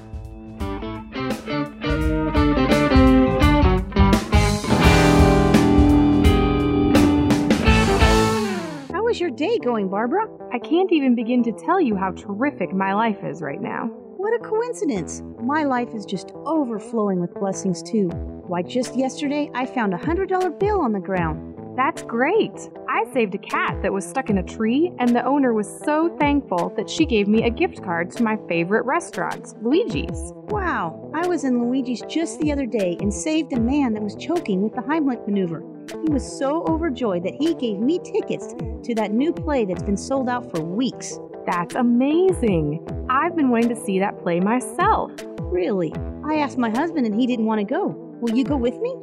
Day 9.40 9.58
going, 9.58 9.88
Barbara? 9.88 10.28
I 10.52 10.60
can't 10.60 10.92
even 10.92 11.16
begin 11.16 11.44
to 11.44 11.54
tell 11.54 11.80
you 11.80 11.96
how 11.96 12.12
terrific 12.12 12.74
my 12.74 12.94
life 12.94 13.24
is 13.24 13.42
right 13.42 13.62
now. 13.62 13.86
What 14.18 14.34
a 14.34 14.44
coincidence. 14.44 15.24
My 15.42 15.64
life 15.64 15.96
is 15.96 16.06
just 16.06 16.34
overflowing 16.46 17.22
with 17.22 17.34
blessings, 17.36 17.82
too. 17.82 18.10
Why, 18.10 18.64
just 18.64 18.98
yesterday 18.98 19.50
I 19.54 19.66
found 19.66 19.94
a 19.94 19.98
$100 19.98 20.60
bill 20.60 20.82
on 20.82 20.92
the 20.92 21.00
ground. 21.00 21.56
That's 21.78 22.02
great. 22.02 22.52
I 22.90 23.06
saved 23.14 23.34
a 23.34 23.38
cat 23.38 23.82
that 23.82 23.94
was 23.94 24.06
stuck 24.06 24.30
in 24.30 24.40
a 24.40 24.44
tree, 24.44 24.92
and 25.00 25.16
the 25.16 25.26
owner 25.26 25.54
was 25.54 25.74
so 25.86 26.14
thankful 26.20 26.74
that 26.76 26.90
she 26.90 27.06
gave 27.06 27.30
me 27.30 27.44
a 27.44 27.50
gift 27.50 27.82
card 27.82 28.12
to 28.12 28.24
my 28.24 28.38
favorite 28.50 28.84
restaurant, 28.84 29.54
Luigi's. 29.64 30.34
Wow, 30.50 31.10
I 31.16 31.26
was 31.28 31.46
in 31.46 31.64
Luigi's 31.64 32.02
just 32.10 32.42
the 32.42 32.52
other 32.52 32.66
day 32.66 32.98
and 33.00 33.14
saved 33.14 33.54
a 33.54 33.60
man 33.60 33.94
that 33.94 34.04
was 34.04 34.18
choking 34.18 34.62
with 34.62 34.76
the 34.76 34.82
Heimlich 34.82 35.26
maneuver. 35.26 35.64
He 35.92 36.12
was 36.12 36.38
so 36.38 36.64
overjoyed 36.68 37.24
that 37.24 37.34
he 37.34 37.54
gave 37.56 37.80
me 37.80 38.00
tickets 38.00 38.54
to 38.84 38.96
that 38.96 39.12
new 39.12 39.34
play 39.34 39.66
that's 39.66 39.84
been 39.84 39.98
sold 39.98 40.30
out 40.30 40.50
for 40.52 40.62
weeks. 40.62 41.20
That's 41.46 41.76
amazing. 41.76 42.86
I've 43.10 43.36
been 43.36 43.50
wanting 43.50 43.70
to 43.70 43.76
see 43.76 44.00
that 44.00 44.22
play 44.22 44.40
myself. 44.40 45.12
Really? 45.42 45.94
I 46.24 46.36
asked 46.36 46.58
my 46.58 46.70
husband 46.70 47.06
and 47.06 47.20
he 47.20 47.26
didn't 47.26 47.46
want 47.46 47.60
to 47.60 47.66
go. 47.66 47.88
Will 48.22 48.36
you 48.36 48.44
go 48.44 48.56
with 48.56 48.80
me? 48.80 48.96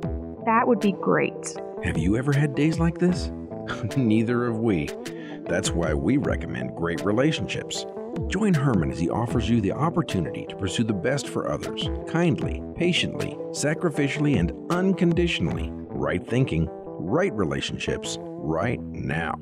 That 0.44 0.68
would 0.68 0.80
be 0.80 0.92
great. 0.92 1.56
Have 1.82 1.98
you 1.98 2.16
ever 2.16 2.32
had 2.32 2.54
days 2.54 2.78
like 2.78 2.98
this? 2.98 3.30
Neither 3.96 4.46
have 4.46 4.58
we. 4.58 4.88
That's 5.48 5.70
why 5.70 5.92
we 5.94 6.18
recommend 6.18 6.76
Great 6.76 7.04
Relationships. 7.04 7.84
Join 8.28 8.54
Herman 8.54 8.90
as 8.90 8.98
he 8.98 9.10
offers 9.10 9.48
you 9.48 9.60
the 9.60 9.72
opportunity 9.72 10.46
to 10.46 10.56
pursue 10.56 10.84
the 10.84 10.92
best 10.92 11.28
for 11.28 11.50
others, 11.50 11.88
kindly, 12.08 12.62
patiently, 12.74 13.36
sacrificially, 13.50 14.38
and 14.38 14.52
unconditionally. 14.70 15.70
Right 15.72 16.26
thinking, 16.26 16.68
right 16.98 17.32
relationships, 17.32 18.18
right 18.20 18.80
now. 18.80 19.34